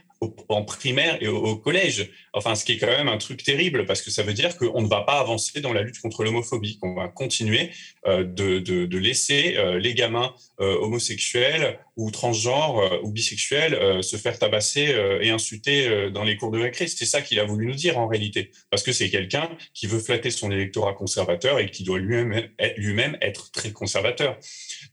en 0.48 0.64
primaire 0.64 1.18
et 1.20 1.28
au, 1.28 1.56
collège. 1.56 2.10
Enfin, 2.32 2.54
ce 2.54 2.64
qui 2.64 2.72
est 2.72 2.78
quand 2.78 2.86
même 2.86 3.08
un 3.08 3.18
truc 3.18 3.42
terrible 3.42 3.84
parce 3.84 4.02
que 4.02 4.10
ça 4.10 4.22
veut 4.22 4.32
dire 4.32 4.56
qu'on 4.56 4.82
ne 4.82 4.88
va 4.88 5.02
pas 5.02 5.18
avancer 5.18 5.60
dans 5.60 5.72
la 5.72 5.82
lutte 5.82 6.00
contre 6.00 6.24
l'homophobie, 6.24 6.78
qu'on 6.78 6.94
va 6.94 7.08
continuer 7.08 7.70
euh, 8.06 8.24
de, 8.24 8.96
laisser 8.96 9.56
euh, 9.56 9.78
les 9.78 9.94
gamins 9.94 10.34
euh, 10.60 10.76
homosexuels 10.76 11.78
ou 11.96 12.10
transgenres 12.10 13.00
ou 13.02 13.10
bisexuels 13.10 14.02
se 14.02 14.16
faire 14.16 14.38
tabasser 14.38 14.94
et 15.20 15.28
insulter 15.28 16.10
dans 16.10 16.24
les 16.24 16.38
cours 16.38 16.50
de 16.50 16.58
récré. 16.58 16.86
C'est 16.86 17.04
ça 17.04 17.20
qu'il 17.20 17.38
a 17.38 17.44
voulu 17.44 17.66
nous 17.66 17.74
dire 17.74 17.98
en 17.98 18.06
réalité, 18.06 18.50
parce 18.70 18.82
que 18.82 18.92
c'est 18.92 19.10
quelqu'un 19.10 19.50
qui 19.74 19.86
veut 19.86 19.98
flatter 19.98 20.30
son 20.30 20.50
électorat 20.50 20.94
conservateur 20.94 21.58
et 21.58 21.70
qui 21.70 21.84
doit 21.84 21.98
lui-même 21.98 23.18
être 23.20 23.50
très 23.50 23.72
conservateur. 23.72 24.38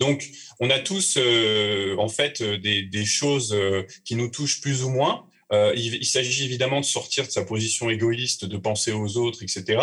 Donc, 0.02 0.30
on 0.60 0.70
a 0.70 0.80
tous 0.80 1.18
en 1.98 2.10
fait 2.10 2.44
des 2.44 3.06
choses 3.06 3.58
qui 4.04 4.16
nous 4.16 4.28
touchent 4.28 4.60
plus 4.60 4.84
ou 4.84 4.90
moins 4.90 5.19
euh, 5.52 5.74
il, 5.76 6.06
s'agit 6.06 6.46
évidemment 6.46 6.80
de 6.80 6.86
sortir 6.86 7.26
de 7.26 7.32
sa 7.32 7.44
position 7.44 7.90
égoïste, 7.90 8.46
de 8.46 8.58
penser 8.58 8.92
aux 8.92 9.18
autres, 9.18 9.42
etc. 9.42 9.82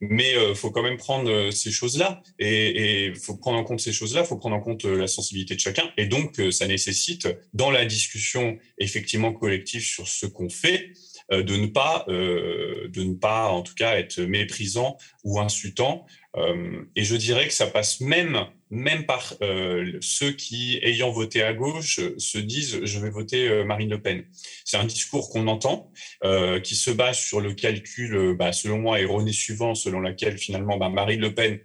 Mais 0.00 0.32
il 0.32 0.38
euh, 0.38 0.54
faut 0.54 0.70
quand 0.70 0.82
même 0.82 0.96
prendre 0.96 1.30
euh, 1.30 1.50
ces 1.50 1.72
choses-là. 1.72 2.22
Et 2.38 3.06
il 3.06 3.16
faut 3.16 3.36
prendre 3.36 3.58
en 3.58 3.64
compte 3.64 3.80
ces 3.80 3.92
choses-là, 3.92 4.20
il 4.20 4.26
faut 4.26 4.36
prendre 4.36 4.56
en 4.56 4.60
compte 4.60 4.84
la 4.84 5.08
sensibilité 5.08 5.54
de 5.54 5.60
chacun. 5.60 5.90
Et 5.96 6.06
donc, 6.06 6.40
ça 6.50 6.66
nécessite, 6.66 7.28
dans 7.52 7.70
la 7.70 7.84
discussion 7.84 8.58
effectivement 8.78 9.32
collective 9.32 9.82
sur 9.82 10.06
ce 10.06 10.26
qu'on 10.26 10.48
fait, 10.48 10.92
de 11.30 11.56
ne 11.56 11.66
pas, 11.66 12.04
de 12.08 13.02
ne 13.02 13.14
pas, 13.14 13.48
en 13.48 13.62
tout 13.62 13.74
cas, 13.74 13.98
être 13.98 14.20
méprisant 14.20 14.96
ou 15.24 15.40
insultant. 15.40 16.06
et 16.96 17.04
je 17.04 17.16
dirais 17.16 17.46
que 17.48 17.54
ça 17.54 17.66
passe 17.66 18.00
même 18.00 18.46
même 18.70 19.06
par 19.06 19.34
euh, 19.42 19.98
ceux 20.00 20.32
qui, 20.32 20.78
ayant 20.82 21.10
voté 21.10 21.42
à 21.42 21.54
gauche, 21.54 22.00
se 22.18 22.38
disent 22.38 22.80
je 22.82 22.98
vais 23.00 23.10
voter 23.10 23.48
euh, 23.48 23.64
Marine 23.64 23.90
Le 23.90 24.00
Pen. 24.00 24.24
C'est 24.64 24.76
un 24.76 24.84
discours 24.84 25.30
qu'on 25.30 25.46
entend, 25.46 25.92
euh, 26.24 26.60
qui 26.60 26.76
se 26.76 26.90
base 26.90 27.18
sur 27.18 27.40
le 27.40 27.54
calcul, 27.54 28.34
bah, 28.36 28.52
selon 28.52 28.78
moi, 28.78 29.00
erroné 29.00 29.32
suivant, 29.32 29.74
selon 29.74 30.00
lequel 30.00 30.38
finalement 30.38 30.76
bah, 30.76 30.88
Marine 30.88 31.20
Le 31.20 31.34
Pen 31.34 31.60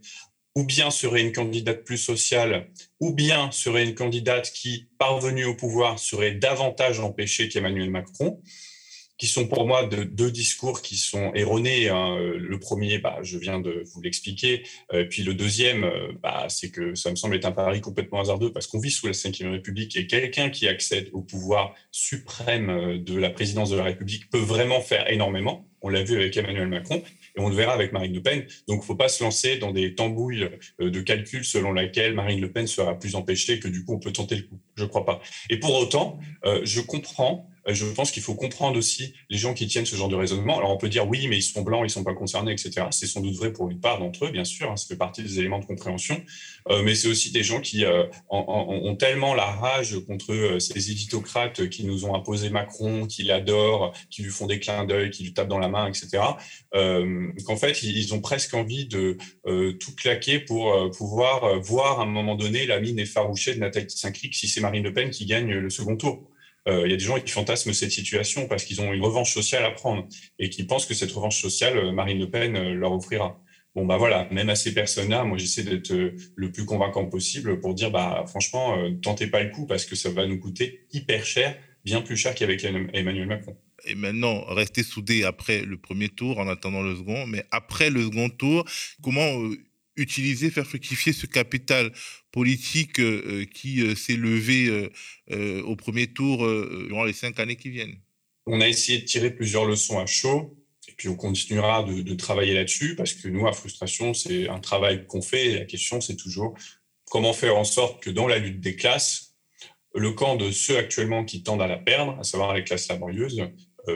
ou 0.55 0.65
bien 0.65 0.91
serait 0.91 1.21
une 1.21 1.31
candidate 1.31 1.83
plus 1.83 1.97
sociale, 1.97 2.69
ou 2.99 3.11
bien 3.11 3.49
serait 3.51 3.83
une 3.83 3.95
candidate 3.95 4.51
qui, 4.51 4.87
parvenue 4.99 5.45
au 5.45 5.55
pouvoir, 5.55 5.97
serait 5.97 6.33
davantage 6.33 6.99
empêchée 6.99 7.49
qu'Emmanuel 7.49 7.89
Macron 7.89 8.39
qui 9.23 9.29
sont 9.29 9.47
pour 9.47 9.65
moi 9.65 9.86
de, 9.86 10.03
deux 10.03 10.31
discours 10.31 10.81
qui 10.81 10.97
sont 10.97 11.31
erronés. 11.33 11.88
Hein. 11.88 12.17
Le 12.17 12.59
premier, 12.59 12.97
bah, 12.97 13.19
je 13.21 13.38
viens 13.38 13.62
de 13.62 13.86
vous 13.93 14.01
l'expliquer. 14.01 14.63
Euh, 14.91 15.05
puis 15.05 15.23
le 15.23 15.33
deuxième, 15.33 15.86
euh, 15.86 16.12
bah, 16.21 16.47
c'est 16.49 16.71
que 16.71 16.93
ça 16.93 17.09
me 17.09 17.15
semble 17.15 17.38
être 17.38 17.45
un 17.45 17.53
pari 17.53 17.79
complètement 17.79 18.19
hasardeux 18.19 18.51
parce 18.51 18.67
qu'on 18.67 18.79
vit 18.79 18.91
sous 18.91 19.07
la 19.07 19.13
Ve 19.13 19.49
République 19.49 19.95
et 19.95 20.07
quelqu'un 20.07 20.49
qui 20.49 20.67
accède 20.67 21.09
au 21.13 21.21
pouvoir 21.21 21.73
suprême 21.89 22.69
euh, 22.69 22.97
de 22.97 23.17
la 23.17 23.29
présidence 23.29 23.69
de 23.69 23.77
la 23.77 23.86
République 23.86 24.29
peut 24.29 24.39
vraiment 24.39 24.81
faire 24.81 25.09
énormément. 25.09 25.69
On 25.79 25.88
l'a 25.88 26.03
vu 26.03 26.15
avec 26.15 26.36
Emmanuel 26.36 26.67
Macron 26.67 27.01
et 27.38 27.39
on 27.39 27.47
le 27.47 27.55
verra 27.55 27.71
avec 27.71 27.93
Marine 27.93 28.13
Le 28.13 28.21
Pen. 28.21 28.41
Donc, 28.67 28.79
il 28.79 28.81
ne 28.81 28.81
faut 28.81 28.95
pas 28.95 29.07
se 29.07 29.23
lancer 29.23 29.57
dans 29.57 29.71
des 29.71 29.95
tambouilles 29.95 30.49
de 30.79 30.99
calcul 30.99 31.45
selon 31.45 31.71
laquelle 31.71 32.13
Marine 32.13 32.41
Le 32.41 32.51
Pen 32.51 32.67
sera 32.67 32.99
plus 32.99 33.15
empêchée 33.15 33.59
que 33.59 33.69
du 33.69 33.86
coup 33.86 33.93
on 33.93 33.99
peut 33.99 34.12
tenter 34.12 34.36
le 34.36 34.43
coup. 34.43 34.59
Je 34.75 34.83
ne 34.83 34.89
crois 34.89 35.05
pas. 35.05 35.21
Et 35.49 35.59
pour 35.59 35.75
autant, 35.75 36.19
je 36.63 36.79
comprends 36.79 37.49
euh, 37.52 37.52
je 37.67 37.86
pense 37.86 38.12
qu'il 38.12 38.23
faut 38.23 38.36
comprendre 38.36 38.78
aussi 38.78 39.13
les 39.30 39.38
gens 39.38 39.54
qui 39.54 39.67
tiennent 39.67 39.86
ce 39.86 39.95
genre 39.95 40.10
de 40.10 40.15
raisonnement. 40.15 40.58
Alors 40.58 40.71
on 40.71 40.78
peut 40.78 40.89
dire 40.89 41.08
oui, 41.08 41.28
mais 41.28 41.38
ils 41.38 41.43
sont 41.43 41.62
blancs, 41.62 41.82
ils 41.82 41.86
ne 41.86 41.89
sont 41.89 42.04
pas 42.04 42.13
concernés, 42.13 42.52
etc. 42.52 42.88
C'est 42.91 43.08
sans 43.08 43.21
doute 43.21 43.36
vrai 43.36 43.54
pour 43.54 43.69
une 43.69 43.80
part 43.80 43.99
d'entre 43.99 44.26
eux, 44.26 44.32
bien 44.32 44.43
sûr, 44.43 44.69
hein, 44.69 44.78
ça 44.78 44.88
fait 44.88 44.97
partie 44.97 45.23
des 45.23 45.39
éléments 45.39 45.60
de 45.60 45.65
compréhension. 45.65 46.21
Euh, 46.69 46.82
mais 46.84 46.95
c'est 46.95 47.08
aussi 47.08 47.32
des 47.32 47.43
gens 47.43 47.62
qui 47.62 47.86
euh, 47.86 48.06
ont 48.30 48.95
tellement 48.95 49.34
la 49.34 49.45
rage 49.45 49.97
contre 50.08 50.58
ces 50.60 50.91
éditocrates 50.91 51.69
qui 51.69 51.86
nous 51.86 52.06
ont 52.06 52.15
imposé 52.15 52.49
Macron, 52.49 53.06
qui 53.06 53.23
l'adorent, 53.23 53.93
qui 54.10 54.23
lui 54.23 54.32
font 54.32 54.47
des 54.47 54.60
clins 54.60 54.86
d'œil, 54.86 55.10
qui 55.10 55.23
lui 55.23 55.34
tapent 55.34 55.47
dans 55.47 55.60
la 55.60 55.69
main, 55.69 55.88
etc. 55.88 56.23
Qu'en 56.73 57.56
fait, 57.58 57.84
ils 57.84 58.13
ont 58.13 58.21
presque 58.21 58.54
envie 58.54 58.86
de 58.86 59.17
tout 59.80 59.95
claquer 59.95 60.39
pour 60.39 60.89
pouvoir 60.91 61.60
voir 61.62 61.99
à 61.99 62.04
un 62.04 62.08
moment 62.08 62.36
donné 62.36 62.65
la 62.65 62.80
mine 62.80 62.99
effarouchée 62.99 63.56
de 63.56 63.60
Nathalie 63.60 63.89
Saint-Cric 63.89 64.34
si 64.36 64.47
c'est 64.47 64.62
Marine 64.62 64.84
Le 64.84 64.93
Pen 64.93 65.10
qui 65.10 65.26
gagne 65.26 65.52
le 65.52 65.69
second 65.69 65.95
tour. 65.97 66.30
Euh, 66.67 66.84
il 66.86 66.91
y 66.91 66.93
a 66.93 66.97
des 66.97 67.04
gens 67.04 67.19
qui 67.19 67.32
fantasment 67.32 67.73
cette 67.73 67.91
situation 67.91 68.47
parce 68.47 68.63
qu'ils 68.63 68.82
ont 68.82 68.93
une 68.93 69.02
revanche 69.02 69.34
sociale 69.34 69.65
à 69.65 69.71
prendre 69.71 70.08
et 70.39 70.49
qui 70.49 70.63
pensent 70.63 70.86
que 70.86 70.93
cette 70.93 71.12
revanche 71.12 71.41
sociale, 71.41 71.78
euh, 71.78 71.91
Marine 71.91 72.19
Le 72.19 72.30
Pen 72.30 72.56
euh, 72.56 72.73
leur 72.73 72.93
offrira. 72.93 73.39
Bon, 73.76 73.86
bah 73.86 73.97
voilà, 73.97 74.28
même 74.32 74.49
à 74.49 74.56
ces 74.56 74.73
personnes-là, 74.73 75.23
moi, 75.23 75.39
j'essaie 75.39 75.63
d'être 75.63 75.91
le 76.36 76.52
plus 76.52 76.63
convaincant 76.63 77.08
possible 77.08 77.60
pour 77.60 77.73
dire, 77.73 77.89
bah, 77.89 78.23
franchement, 78.28 78.78
tentez 79.02 79.26
pas 79.26 79.41
le 79.41 79.49
coup 79.49 79.65
parce 79.65 79.86
que 79.86 79.95
ça 79.95 80.12
va 80.12 80.28
nous 80.28 80.39
coûter 80.39 80.86
hyper 80.91 81.26
cher, 81.26 81.58
bien 81.84 82.02
plus 82.02 82.15
cher 82.15 82.36
qu'avec 82.36 82.63
Emmanuel 82.63 83.26
Macron. 83.26 83.58
Et 83.86 83.95
maintenant, 83.95 84.43
rester 84.49 84.84
soudés 84.84 85.23
après 85.23 85.62
le 85.65 85.78
premier 85.78 86.10
tour 86.10 86.38
en 86.38 86.47
attendant 86.47 86.84
le 86.84 86.95
second. 86.95 87.26
Mais 87.26 87.45
après 87.49 87.89
le 87.89 88.04
second 88.04 88.30
tour, 88.30 88.63
comment 89.02 89.28
utiliser, 89.95 90.49
faire 90.49 90.65
fructifier 90.65 91.13
ce 91.13 91.25
capital 91.25 91.91
politique 92.32 92.99
euh, 92.99 93.23
euh, 93.25 93.45
qui 93.45 93.82
euh, 93.82 93.95
s'est 93.95 94.15
levé 94.15 94.89
au 95.65 95.75
premier 95.75 96.08
tour 96.08 96.47
durant 96.88 97.06
les 97.06 97.13
cinq 97.13 97.39
années 97.39 97.56
qui 97.56 97.69
viennent. 97.69 97.97
On 98.45 98.60
a 98.62 98.67
essayé 98.67 98.99
de 98.99 99.06
tirer 99.06 99.32
plusieurs 99.32 99.65
leçons 99.65 99.99
à 99.99 100.06
chaud. 100.06 100.58
Et 100.89 100.91
puis 100.91 101.08
on 101.08 101.15
continuera 101.15 101.84
de, 101.84 102.13
travailler 102.13 102.53
là-dessus 102.53 102.95
parce 102.95 103.13
que 103.13 103.29
nous, 103.29 103.47
à 103.47 103.53
Frustration, 103.53 104.13
c'est 104.13 104.49
un 104.49 104.60
travail 104.60 105.08
qu'on 105.08 105.21
fait. 105.21 105.45
Et 105.47 105.60
la 105.60 105.65
question, 105.65 106.01
c'est 106.01 106.17
toujours 106.17 106.56
comment 107.10 107.34
faire 107.34 107.56
en 107.56 107.63
sorte 107.63 108.03
que 108.03 108.10
dans 108.10 108.27
la 108.27 108.38
lutte 108.38 108.60
des 108.60 108.75
classes, 108.75 109.36
le 109.95 110.12
camp 110.12 110.36
de 110.36 110.51
ceux 110.51 110.77
actuellement 110.77 111.23
qui 111.23 111.41
tendent 111.41 111.62
à 111.62 111.67
la 111.67 111.77
perdre, 111.77 112.17
à 112.19 112.23
savoir 112.23 112.53
les 112.53 112.63
classes 112.63 112.89
laborieuses, 112.89 113.41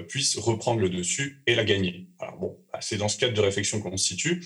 puisse 0.08 0.38
reprendre 0.38 0.82
le 0.82 0.90
dessus 0.90 1.42
et 1.48 1.56
la 1.56 1.64
gagner. 1.64 2.08
Alors 2.20 2.38
bon, 2.38 2.58
bah, 2.74 2.80
c'est 2.82 2.98
dans 2.98 3.08
ce 3.08 3.18
cadre 3.18 3.34
de 3.34 3.42
réflexion 3.42 3.82
qu'on 3.82 3.96
se 3.96 4.06
situe. 4.06 4.46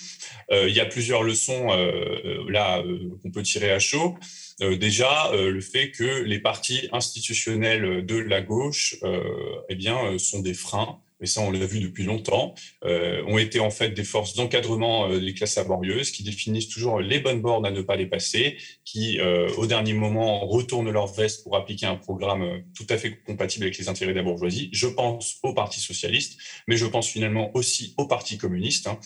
Euh, 0.51 0.69
il 0.69 0.75
y 0.75 0.79
a 0.79 0.85
plusieurs 0.85 1.23
leçons 1.23 1.71
euh, 1.71 2.43
là 2.49 2.83
qu'on 3.21 3.31
peut 3.31 3.43
tirer 3.43 3.71
à 3.71 3.79
chaud. 3.79 4.17
déjà, 4.59 5.31
le 5.33 5.61
fait 5.61 5.91
que 5.91 6.21
les 6.23 6.39
partis 6.39 6.89
institutionnels 6.91 8.05
de 8.05 8.15
la 8.17 8.41
gauche, 8.41 8.97
eh 9.69 9.75
bien, 9.75 10.17
sont 10.19 10.39
des 10.39 10.53
freins 10.53 11.01
mais 11.21 11.27
ça 11.27 11.41
on 11.41 11.51
l'a 11.51 11.65
vu 11.65 11.79
depuis 11.79 12.03
longtemps, 12.03 12.53
euh, 12.83 13.23
ont 13.27 13.37
été 13.37 13.59
en 13.59 13.69
fait 13.69 13.89
des 13.89 14.03
forces 14.03 14.35
d'encadrement 14.35 15.09
euh, 15.09 15.19
des 15.19 15.33
classes 15.33 15.55
laborieuses 15.55 16.11
qui 16.11 16.23
définissent 16.23 16.67
toujours 16.67 16.99
les 16.99 17.19
bonnes 17.19 17.41
bornes 17.41 17.65
à 17.65 17.71
ne 17.71 17.81
pas 17.81 17.95
dépasser, 17.95 18.57
qui 18.83 19.19
euh, 19.19 19.47
au 19.57 19.67
dernier 19.67 19.93
moment 19.93 20.45
retournent 20.45 20.89
leur 20.89 21.07
veste 21.07 21.43
pour 21.43 21.55
appliquer 21.55 21.85
un 21.85 21.95
programme 21.95 22.63
tout 22.75 22.87
à 22.89 22.97
fait 22.97 23.21
compatible 23.21 23.65
avec 23.65 23.77
les 23.77 23.87
intérêts 23.87 24.11
de 24.11 24.17
la 24.17 24.23
bourgeoisie. 24.23 24.69
Je 24.73 24.87
pense 24.87 25.37
au 25.43 25.53
Parti 25.53 25.79
socialiste, 25.79 26.39
mais 26.67 26.75
je 26.75 26.85
pense 26.85 27.07
finalement 27.07 27.55
aussi 27.55 27.93
au 27.97 28.07
Parti 28.07 28.37
communiste. 28.37 28.87
Hein. 28.87 28.99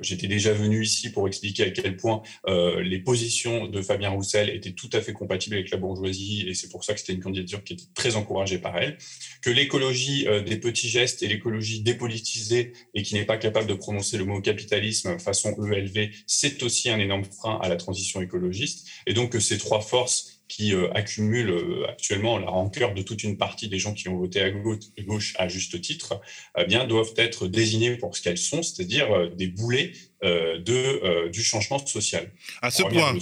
J'étais 0.00 0.26
déjà 0.26 0.52
venu 0.52 0.82
ici 0.82 1.10
pour 1.10 1.28
expliquer 1.28 1.64
à 1.64 1.70
quel 1.70 1.96
point 1.96 2.22
les 2.46 3.00
positions 3.00 3.66
de 3.66 3.82
Fabien 3.82 4.10
Roussel 4.10 4.48
étaient 4.50 4.72
tout 4.72 4.90
à 4.92 5.00
fait 5.00 5.12
compatibles 5.12 5.56
avec 5.56 5.70
la 5.70 5.76
bourgeoisie, 5.76 6.44
et 6.48 6.54
c'est 6.54 6.68
pour 6.68 6.84
ça 6.84 6.94
que 6.94 7.00
c'était 7.00 7.14
une 7.14 7.22
candidature 7.22 7.64
qui 7.64 7.72
était 7.72 7.90
très 7.94 8.14
encouragée 8.14 8.58
par 8.58 8.76
elle. 8.78 8.96
Que 9.42 9.50
l'écologie 9.50 10.26
euh, 10.26 10.40
des 10.40 10.56
petits 10.56 10.88
gestes 10.88 11.22
et 11.22 11.28
l'écologie 11.28 11.82
dépolitisée 11.82 12.72
et 12.94 13.02
qui 13.02 13.14
n'est 13.14 13.24
pas 13.26 13.36
capable 13.36 13.66
de 13.66 13.74
prononcer 13.74 14.16
le 14.16 14.24
mot 14.24 14.40
capitalisme 14.40 15.18
façon 15.18 15.54
ELV, 15.62 16.10
c'est 16.26 16.62
aussi 16.62 16.88
un 16.88 16.98
énorme 16.98 17.24
frein 17.24 17.58
à 17.62 17.68
la 17.68 17.76
transition 17.76 18.22
écologiste. 18.22 18.88
Et 19.06 19.12
donc 19.12 19.32
que 19.32 19.40
ces 19.40 19.58
trois 19.58 19.80
forces 19.80 20.42
qui 20.52 20.74
euh, 20.74 20.92
accumulent 20.92 21.50
euh, 21.50 21.88
actuellement 21.88 22.36
la 22.36 22.50
rancœur 22.50 22.92
de 22.92 23.00
toute 23.00 23.24
une 23.24 23.38
partie 23.38 23.68
des 23.68 23.78
gens 23.78 23.94
qui 23.94 24.10
ont 24.10 24.18
voté 24.18 24.42
à 24.42 24.50
gauche, 24.50 25.32
à 25.38 25.48
juste 25.48 25.80
titre, 25.80 26.20
eh 26.58 26.66
bien, 26.66 26.86
doivent 26.86 27.14
être 27.16 27.46
désignées 27.46 27.96
pour 27.96 28.14
ce 28.14 28.20
qu'elles 28.20 28.36
sont, 28.36 28.62
c'est-à-dire 28.62 29.10
euh, 29.12 29.28
des 29.30 29.46
boulets 29.46 29.92
de, 30.22 31.28
du 31.30 31.42
changement 31.42 31.84
social. 31.84 32.30
À 32.60 32.70
ce 32.70 32.84
point. 32.84 33.12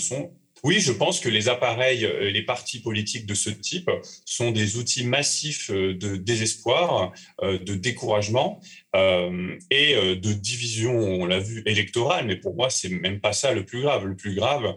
Oui, 0.62 0.80
je 0.80 0.92
pense 0.92 1.20
que 1.20 1.28
les 1.28 1.48
appareils, 1.48 2.04
euh, 2.04 2.30
les 2.30 2.42
partis 2.42 2.80
politiques 2.80 3.24
de 3.24 3.34
ce 3.34 3.48
type 3.48 3.90
sont 4.26 4.50
des 4.50 4.76
outils 4.76 5.04
massifs 5.04 5.70
euh, 5.70 5.94
de 5.94 6.16
désespoir, 6.16 7.12
euh, 7.42 7.58
de 7.58 7.74
découragement 7.74 8.60
et 8.94 9.94
de 9.94 10.32
division, 10.32 10.92
on 10.98 11.26
l'a 11.26 11.38
vu, 11.38 11.62
électorale. 11.66 12.26
Mais 12.26 12.36
pour 12.36 12.54
moi, 12.54 12.70
c'est 12.70 12.88
même 12.88 13.20
pas 13.20 13.32
ça 13.32 13.52
le 13.52 13.64
plus 13.64 13.82
grave. 13.82 14.06
Le 14.06 14.16
plus 14.16 14.34
grave, 14.34 14.76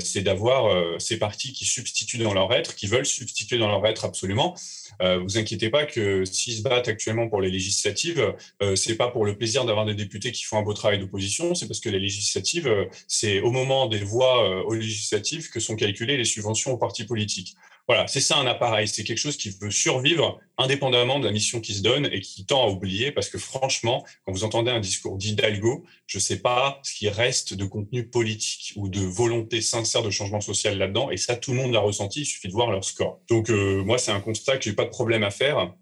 c'est 0.00 0.22
d'avoir 0.22 1.00
ces 1.00 1.18
partis 1.18 1.52
qui 1.52 1.64
substituent 1.64 2.18
dans 2.18 2.34
leur 2.34 2.52
être, 2.52 2.74
qui 2.74 2.86
veulent 2.86 3.06
substituer 3.06 3.58
dans 3.58 3.68
leur 3.68 3.86
être 3.86 4.04
absolument. 4.04 4.54
Vous 5.00 5.38
inquiétez 5.38 5.70
pas 5.70 5.84
que 5.84 6.24
s'ils 6.24 6.58
se 6.58 6.62
battent 6.62 6.88
actuellement 6.88 7.28
pour 7.28 7.40
les 7.40 7.50
législatives, 7.50 8.34
c'est 8.74 8.96
pas 8.96 9.08
pour 9.08 9.24
le 9.24 9.36
plaisir 9.36 9.64
d'avoir 9.64 9.86
des 9.86 9.94
députés 9.94 10.32
qui 10.32 10.44
font 10.44 10.58
un 10.58 10.62
beau 10.62 10.74
travail 10.74 10.98
d'opposition, 10.98 11.54
c'est 11.54 11.66
parce 11.66 11.80
que 11.80 11.88
les 11.88 12.00
législatives, 12.00 12.70
c'est 13.06 13.40
au 13.40 13.50
moment 13.50 13.86
des 13.86 14.00
voix 14.00 14.64
aux 14.66 14.74
législatives 14.74 15.50
que 15.50 15.60
sont 15.60 15.76
calculées 15.76 16.16
les 16.16 16.24
subventions 16.24 16.72
aux 16.72 16.78
partis 16.78 17.04
politiques. 17.04 17.54
Voilà, 17.88 18.06
c'est 18.06 18.20
ça 18.20 18.36
un 18.36 18.46
appareil, 18.46 18.86
c'est 18.86 19.02
quelque 19.02 19.18
chose 19.18 19.36
qui 19.36 19.50
veut 19.60 19.70
survivre 19.70 20.38
indépendamment 20.56 21.18
de 21.18 21.26
la 21.26 21.32
mission 21.32 21.60
qui 21.60 21.74
se 21.74 21.82
donne 21.82 22.06
et 22.06 22.20
qui 22.20 22.46
tend 22.46 22.64
à 22.64 22.70
oublier, 22.70 23.10
parce 23.10 23.28
que 23.28 23.38
franchement, 23.38 24.04
quand 24.24 24.32
vous 24.32 24.44
entendez 24.44 24.70
un 24.70 24.78
discours 24.78 25.16
d'Hidalgo, 25.16 25.84
je 26.06 26.18
ne 26.18 26.22
sais 26.22 26.38
pas 26.38 26.80
ce 26.84 26.94
qui 26.94 27.08
reste 27.08 27.54
de 27.54 27.64
contenu 27.64 28.08
politique 28.08 28.72
ou 28.76 28.88
de 28.88 29.00
volonté 29.00 29.60
sincère 29.60 30.02
de 30.02 30.10
changement 30.10 30.40
social 30.40 30.78
là-dedans, 30.78 31.10
et 31.10 31.16
ça, 31.16 31.34
tout 31.34 31.52
le 31.52 31.56
monde 31.56 31.72
l'a 31.72 31.80
ressenti, 31.80 32.20
il 32.20 32.26
suffit 32.26 32.48
de 32.48 32.52
voir 32.52 32.70
leur 32.70 32.84
score. 32.84 33.20
Donc 33.28 33.50
euh, 33.50 33.82
moi, 33.82 33.98
c'est 33.98 34.12
un 34.12 34.20
constat 34.20 34.58
que 34.58 34.64
j'ai 34.64 34.74
pas 34.74 34.84
de 34.84 34.90
problème 34.90 35.24
à 35.24 35.30
faire. 35.30 35.74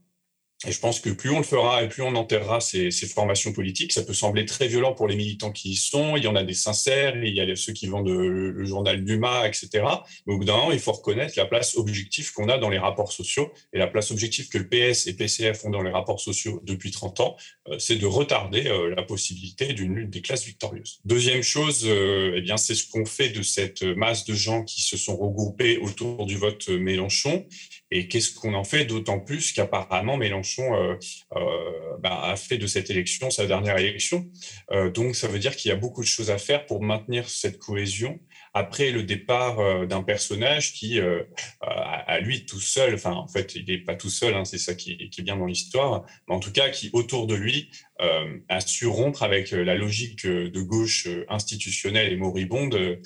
Et 0.67 0.73
je 0.73 0.79
pense 0.79 1.01
que 1.01 1.09
plus 1.09 1.31
on 1.31 1.39
le 1.39 1.45
fera 1.45 1.83
et 1.83 1.89
plus 1.89 2.03
on 2.03 2.15
enterrera 2.17 2.61
ces, 2.61 2.91
ces, 2.91 3.07
formations 3.07 3.51
politiques, 3.51 3.95
ça 3.95 4.03
peut 4.03 4.13
sembler 4.13 4.45
très 4.45 4.69
violent 4.69 4.93
pour 4.93 5.09
les 5.09 5.17
militants 5.17 5.53
qui 5.53 5.71
y 5.71 5.77
sont. 5.77 6.17
Il 6.17 6.25
y 6.25 6.27
en 6.27 6.37
a 6.37 6.45
des 6.45 6.53
sincères, 6.53 7.17
il 7.17 7.35
y 7.35 7.41
a 7.41 7.57
ceux 7.57 7.73
qui 7.73 7.87
vendent 7.87 8.11
le, 8.11 8.65
journal 8.67 9.03
Dumas, 9.03 9.47
etc. 9.47 9.69
Mais 10.27 10.35
au 10.35 10.39
bout 10.39 10.45
d'un 10.45 10.57
moment, 10.57 10.73
il 10.73 10.79
faut 10.79 10.93
reconnaître 10.93 11.33
la 11.39 11.47
place 11.47 11.79
objective 11.79 12.35
qu'on 12.35 12.51
a 12.51 12.59
dans 12.59 12.69
les 12.69 12.79
rapports 12.79 13.11
sociaux. 13.11 13.51
Et 13.73 13.79
la 13.79 13.87
place 13.87 14.11
objective 14.11 14.51
que 14.51 14.59
le 14.59 14.69
PS 14.69 15.07
et 15.07 15.17
PCF 15.17 15.65
ont 15.65 15.71
dans 15.71 15.83
les 15.83 15.91
rapports 15.91 16.21
sociaux 16.21 16.61
depuis 16.63 16.91
30 16.91 17.21
ans, 17.21 17.37
euh, 17.69 17.79
c'est 17.79 17.97
de 17.97 18.07
retarder 18.07 18.67
euh, 18.67 18.95
la 18.95 19.03
possibilité 19.03 19.73
d'une 19.73 19.95
lutte 19.95 20.11
des 20.11 20.21
classes 20.21 20.45
victorieuses. 20.45 21.01
Deuxième 21.07 21.43
chose, 21.43 21.85
euh, 21.87 22.35
eh 22.37 22.43
bien, 22.43 22.59
c'est 22.59 22.75
ce 22.75 22.87
qu'on 22.87 23.07
fait 23.07 23.31
de 23.31 23.41
cette 23.43 23.83
masse 23.83 24.27
de 24.27 24.35
gens 24.35 24.63
qui 24.63 24.83
se 24.83 24.99
sont 24.99 25.17
regroupés 25.17 25.79
autour 25.79 26.27
du 26.27 26.37
vote 26.37 26.69
Mélenchon. 26.69 27.47
Et 27.91 28.07
qu'est-ce 28.09 28.33
qu'on 28.35 28.55
en 28.55 28.65
fait 28.65 28.85
d'autant 28.85 29.19
plus 29.19 29.53
qu'apparemment 29.53 30.17
Mélenchon 30.17 30.75
euh, 30.75 30.95
euh, 31.35 31.97
bah, 31.99 32.23
a 32.23 32.37
fait 32.37 32.59
de 32.59 32.67
cette 32.67 32.89
élection 32.91 33.31
sa 33.31 33.47
dernière 33.47 33.79
élection. 33.79 34.31
Euh, 34.71 34.91
donc 34.91 35.17
ça 35.17 35.27
veut 35.27 35.39
dire 35.39 35.57
qu'il 35.57 35.71
y 35.71 35.73
a 35.73 35.77
beaucoup 35.77 36.03
de 36.03 36.07
choses 36.07 36.31
à 36.31 36.39
faire 36.39 36.67
pour 36.67 36.83
maintenir 36.83 37.29
cette 37.29 37.59
cohésion 37.59 38.21
après 38.55 38.91
le 38.91 39.05
départ 39.05 39.87
d'un 39.87 40.03
personnage 40.03 40.73
qui, 40.73 40.99
à 41.61 42.19
lui 42.19 42.47
tout 42.47 42.59
seul, 42.59 42.95
enfin 42.95 43.13
en 43.13 43.29
fait 43.29 43.55
il 43.55 43.65
n'est 43.65 43.79
pas 43.79 43.95
tout 43.95 44.11
seul, 44.11 44.35
hein, 44.35 44.45
c'est 44.45 44.59
ça 44.59 44.75
qui, 44.75 45.09
qui, 45.09 45.21
est 45.21 45.25
bien 45.25 45.37
dans 45.37 45.47
l'histoire, 45.47 46.05
mais 46.27 46.35
en 46.35 46.41
tout 46.41 46.51
cas 46.51 46.69
qui 46.69 46.91
autour 46.93 47.29
de 47.29 47.37
lui 47.37 47.71
euh, 48.01 48.39
a 48.49 48.61
su 48.61 48.87
rompre 48.87 49.23
avec 49.23 49.53
euh, 49.53 49.63
la 49.63 49.75
logique 49.75 50.25
euh, 50.25 50.49
de 50.51 50.63
gauche 50.63 51.07
institutionnelle 51.29 52.13
et 52.13 52.17
moribonde 52.17 52.99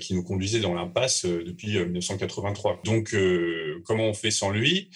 qui 0.00 0.14
nous 0.14 0.22
conduisait 0.22 0.60
dans 0.60 0.74
l'impasse 0.74 1.24
depuis 1.24 1.78
1983. 1.78 2.82
Donc, 2.84 3.16
comment 3.84 4.04
on 4.04 4.12
fait 4.12 4.30
sans 4.30 4.50
lui 4.50 4.90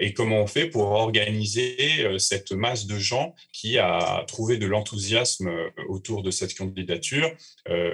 et 0.00 0.12
comment 0.12 0.42
on 0.42 0.48
fait 0.48 0.66
pour 0.66 0.90
organiser 0.90 1.76
cette 2.18 2.50
masse 2.50 2.86
de 2.86 2.98
gens 2.98 3.36
qui 3.52 3.78
a 3.78 4.24
trouvé 4.26 4.56
de 4.56 4.66
l'enthousiasme 4.66 5.50
autour 5.88 6.24
de 6.24 6.32
cette 6.32 6.56
candidature, 6.56 7.30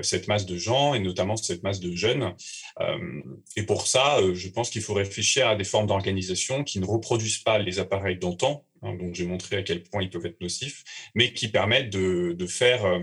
cette 0.00 0.28
masse 0.28 0.46
de 0.46 0.56
gens 0.56 0.94
et 0.94 0.98
notamment 0.98 1.36
cette 1.36 1.62
masse 1.62 1.80
de 1.80 1.94
jeunes. 1.94 2.32
et 3.56 3.64
pour 3.64 3.86
ça, 3.86 4.18
je 4.32 4.48
pense 4.48 4.70
qu'il 4.70 4.82
faut 4.82 4.94
réfléchir 4.94 5.46
à 5.46 5.56
des 5.56 5.64
formes 5.64 5.86
d'organisation 5.86 6.64
qui 6.64 6.80
ne 6.80 6.86
reproduisent 6.86 7.42
pas 7.42 7.58
les 7.58 7.80
appareils 7.80 8.18
d'antan, 8.18 8.64
Hein, 8.84 8.94
donc 8.94 9.14
j'ai 9.14 9.26
montré 9.26 9.56
à 9.56 9.62
quel 9.62 9.82
point 9.82 10.02
ils 10.02 10.10
peuvent 10.10 10.26
être 10.26 10.40
nocifs, 10.40 10.84
mais 11.14 11.32
qui 11.32 11.48
permettent 11.48 11.90
de, 11.90 12.46
faire, 12.46 12.84
euh, 12.84 13.00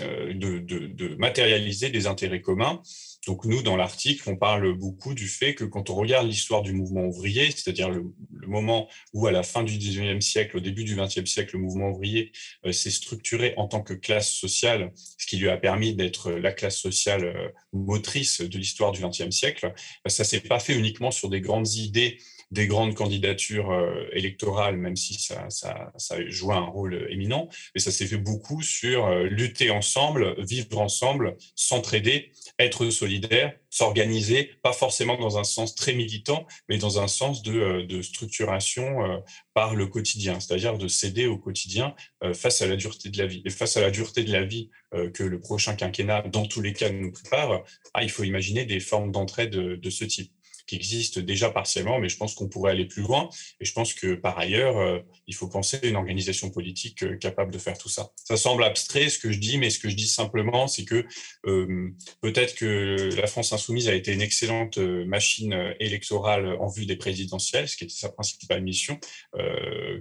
euh, 0.00 0.32
de, 0.32 1.14
matérialiser 1.16 1.90
des 1.90 2.06
intérêts 2.06 2.40
communs. 2.40 2.82
Donc 3.26 3.44
nous, 3.44 3.62
dans 3.62 3.76
l'article, 3.76 4.28
on 4.28 4.36
parle 4.36 4.72
beaucoup 4.76 5.14
du 5.14 5.28
fait 5.28 5.54
que 5.54 5.64
quand 5.64 5.90
on 5.90 5.94
regarde 5.94 6.26
l'histoire 6.26 6.62
du 6.62 6.72
mouvement 6.72 7.04
ouvrier, 7.04 7.50
c'est-à-dire 7.50 7.90
le, 7.90 8.10
moment 8.46 8.88
où 9.12 9.26
à 9.26 9.32
la 9.32 9.42
fin 9.42 9.62
du 9.62 9.74
19e 9.74 10.20
siècle, 10.20 10.56
au 10.56 10.60
début 10.60 10.84
du 10.84 10.96
20e 10.96 11.26
siècle, 11.26 11.56
le 11.56 11.62
mouvement 11.62 11.90
ouvrier 11.90 12.32
euh, 12.66 12.72
s'est 12.72 12.90
structuré 12.90 13.54
en 13.56 13.68
tant 13.68 13.82
que 13.82 13.94
classe 13.94 14.32
sociale, 14.32 14.92
ce 14.96 15.26
qui 15.26 15.36
lui 15.36 15.48
a 15.48 15.56
permis 15.56 15.94
d'être 15.94 16.32
la 16.32 16.52
classe 16.52 16.78
sociale 16.78 17.52
motrice 17.72 18.40
de 18.40 18.58
l'histoire 18.58 18.92
du 18.92 19.00
20e 19.00 19.30
siècle, 19.30 19.72
ça 20.06 20.24
s'est 20.24 20.40
pas 20.40 20.58
fait 20.58 20.74
uniquement 20.74 21.10
sur 21.10 21.28
des 21.30 21.40
grandes 21.40 21.74
idées 21.74 22.18
des 22.52 22.66
grandes 22.66 22.94
candidatures 22.94 23.70
euh, 23.70 24.04
électorales, 24.12 24.76
même 24.76 24.94
si 24.94 25.14
ça, 25.14 25.48
ça, 25.48 25.90
ça 25.96 26.16
joue 26.28 26.52
un 26.52 26.66
rôle 26.66 27.06
éminent, 27.10 27.48
mais 27.74 27.80
ça 27.80 27.90
s'est 27.90 28.06
fait 28.06 28.18
beaucoup 28.18 28.60
sur 28.60 29.06
euh, 29.06 29.24
lutter 29.24 29.70
ensemble, 29.70 30.36
vivre 30.44 30.78
ensemble, 30.78 31.36
s'entraider, 31.56 32.30
être 32.58 32.90
solidaire, 32.90 33.54
s'organiser, 33.70 34.50
pas 34.62 34.74
forcément 34.74 35.16
dans 35.16 35.38
un 35.38 35.44
sens 35.44 35.74
très 35.74 35.94
militant, 35.94 36.46
mais 36.68 36.76
dans 36.76 37.00
un 37.00 37.08
sens 37.08 37.42
de, 37.42 37.58
euh, 37.58 37.86
de 37.86 38.02
structuration 38.02 39.22
par 39.54 39.74
le 39.74 39.86
quotidien, 39.86 40.38
c'est-à-dire 40.38 40.76
de 40.76 40.88
céder 40.88 41.26
au 41.26 41.38
quotidien 41.38 41.94
face 42.34 42.60
à 42.60 42.66
la 42.66 42.76
dureté 42.76 43.08
de 43.08 43.18
la 43.18 43.26
vie. 43.26 43.42
Et 43.44 43.50
face 43.50 43.76
à 43.76 43.80
la 43.80 43.90
dureté 43.90 44.24
de 44.24 44.32
la 44.32 44.44
vie 44.44 44.70
que 45.14 45.22
le 45.22 45.40
prochain 45.40 45.74
quinquennat, 45.74 46.22
dans 46.22 46.46
tous 46.46 46.60
les 46.60 46.72
cas, 46.72 46.90
nous 46.90 47.12
prépare, 47.12 47.62
ah, 47.94 48.02
il 48.02 48.10
faut 48.10 48.24
imaginer 48.24 48.64
des 48.64 48.80
formes 48.80 49.12
d'entraide 49.12 49.50
de 49.50 49.90
ce 49.90 50.04
type 50.04 50.32
qui 50.66 50.76
existe 50.76 51.18
déjà 51.18 51.50
partiellement, 51.50 51.98
mais 51.98 52.08
je 52.08 52.16
pense 52.16 52.34
qu'on 52.34 52.48
pourrait 52.48 52.72
aller 52.72 52.86
plus 52.86 53.02
loin. 53.02 53.28
Et 53.60 53.64
je 53.64 53.72
pense 53.72 53.94
que 53.94 54.14
par 54.14 54.38
ailleurs, 54.38 54.78
euh, 54.78 54.98
il 55.26 55.34
faut 55.34 55.48
penser 55.48 55.78
à 55.82 55.86
une 55.86 55.96
organisation 55.96 56.50
politique 56.50 57.02
euh, 57.02 57.16
capable 57.16 57.52
de 57.52 57.58
faire 57.58 57.78
tout 57.78 57.88
ça. 57.88 58.10
Ça 58.16 58.36
semble 58.36 58.64
abstrait 58.64 59.08
ce 59.08 59.18
que 59.18 59.30
je 59.30 59.38
dis, 59.38 59.58
mais 59.58 59.70
ce 59.70 59.78
que 59.78 59.88
je 59.88 59.96
dis 59.96 60.06
simplement, 60.06 60.66
c'est 60.66 60.84
que 60.84 61.04
euh, 61.46 61.90
peut-être 62.20 62.54
que 62.54 63.10
la 63.16 63.26
France 63.26 63.52
insoumise 63.52 63.88
a 63.88 63.94
été 63.94 64.12
une 64.12 64.22
excellente 64.22 64.78
machine 64.78 65.74
électorale 65.80 66.56
en 66.60 66.68
vue 66.68 66.86
des 66.86 66.96
présidentielles, 66.96 67.68
ce 67.68 67.76
qui 67.76 67.84
était 67.84 67.94
sa 67.94 68.08
principale 68.08 68.62
mission, 68.62 68.98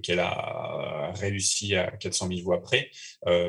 qu'elle 0.04 0.20
a 0.20 1.12
réussi 1.16 1.76
à 1.76 1.92
400 1.92 2.28
000 2.30 2.42
voix 2.42 2.62
près. 2.62 2.90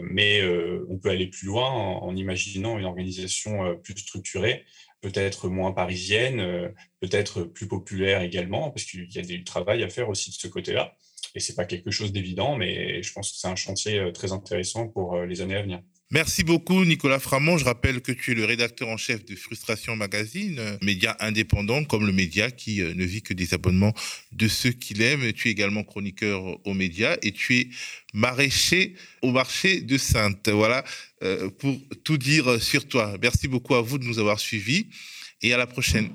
mais 0.02 0.42
on 0.88 0.98
peut 0.98 1.10
aller 1.10 1.26
plus 1.26 1.46
loin 1.46 1.70
en 1.70 2.14
imaginant 2.16 2.78
une 2.78 2.84
organisation 2.84 3.76
plus 3.82 3.96
structurée 3.96 4.64
peut-être 5.02 5.48
moins 5.48 5.72
parisienne, 5.72 6.40
euh, 6.40 6.68
peut-être 7.00 7.42
plus 7.42 7.68
populaire 7.68 8.22
également, 8.22 8.70
parce 8.70 8.84
qu'il 8.84 9.12
y 9.12 9.18
a 9.18 9.22
du 9.22 9.44
travail 9.44 9.82
à 9.82 9.90
faire 9.90 10.08
aussi 10.08 10.30
de 10.30 10.36
ce 10.36 10.48
côté-là. 10.48 10.94
Et 11.34 11.40
c'est 11.40 11.54
pas 11.54 11.64
quelque 11.64 11.90
chose 11.90 12.12
d'évident, 12.12 12.56
mais 12.56 13.02
je 13.02 13.12
pense 13.12 13.32
que 13.32 13.36
c'est 13.36 13.48
un 13.48 13.56
chantier 13.56 13.98
euh, 13.98 14.12
très 14.12 14.32
intéressant 14.32 14.88
pour 14.88 15.14
euh, 15.16 15.26
les 15.26 15.40
années 15.40 15.56
à 15.56 15.62
venir. 15.62 15.82
Merci 16.14 16.44
beaucoup, 16.44 16.84
Nicolas 16.84 17.18
Framont. 17.18 17.56
Je 17.56 17.64
rappelle 17.64 18.02
que 18.02 18.12
tu 18.12 18.32
es 18.32 18.34
le 18.34 18.44
rédacteur 18.44 18.88
en 18.88 18.98
chef 18.98 19.24
de 19.24 19.34
Frustration 19.34 19.96
Magazine, 19.96 20.60
média 20.82 21.16
indépendant 21.20 21.84
comme 21.84 22.04
le 22.04 22.12
média 22.12 22.50
qui 22.50 22.82
ne 22.82 23.04
vit 23.04 23.22
que 23.22 23.32
des 23.32 23.54
abonnements 23.54 23.94
de 24.30 24.46
ceux 24.46 24.72
qui 24.72 24.92
l'aiment. 24.92 25.32
Tu 25.32 25.48
es 25.48 25.52
également 25.52 25.84
chroniqueur 25.84 26.58
aux 26.66 26.74
médias 26.74 27.16
et 27.22 27.32
tu 27.32 27.56
es 27.56 27.68
maraîcher 28.12 28.94
au 29.22 29.30
marché 29.30 29.80
de 29.80 29.96
Sainte. 29.96 30.50
Voilà 30.50 30.84
pour 31.58 31.78
tout 32.04 32.18
dire 32.18 32.60
sur 32.62 32.86
toi. 32.86 33.16
Merci 33.22 33.48
beaucoup 33.48 33.74
à 33.74 33.80
vous 33.80 33.96
de 33.96 34.04
nous 34.04 34.18
avoir 34.18 34.38
suivis 34.38 34.88
et 35.40 35.54
à 35.54 35.56
la 35.56 35.66
prochaine. 35.66 36.10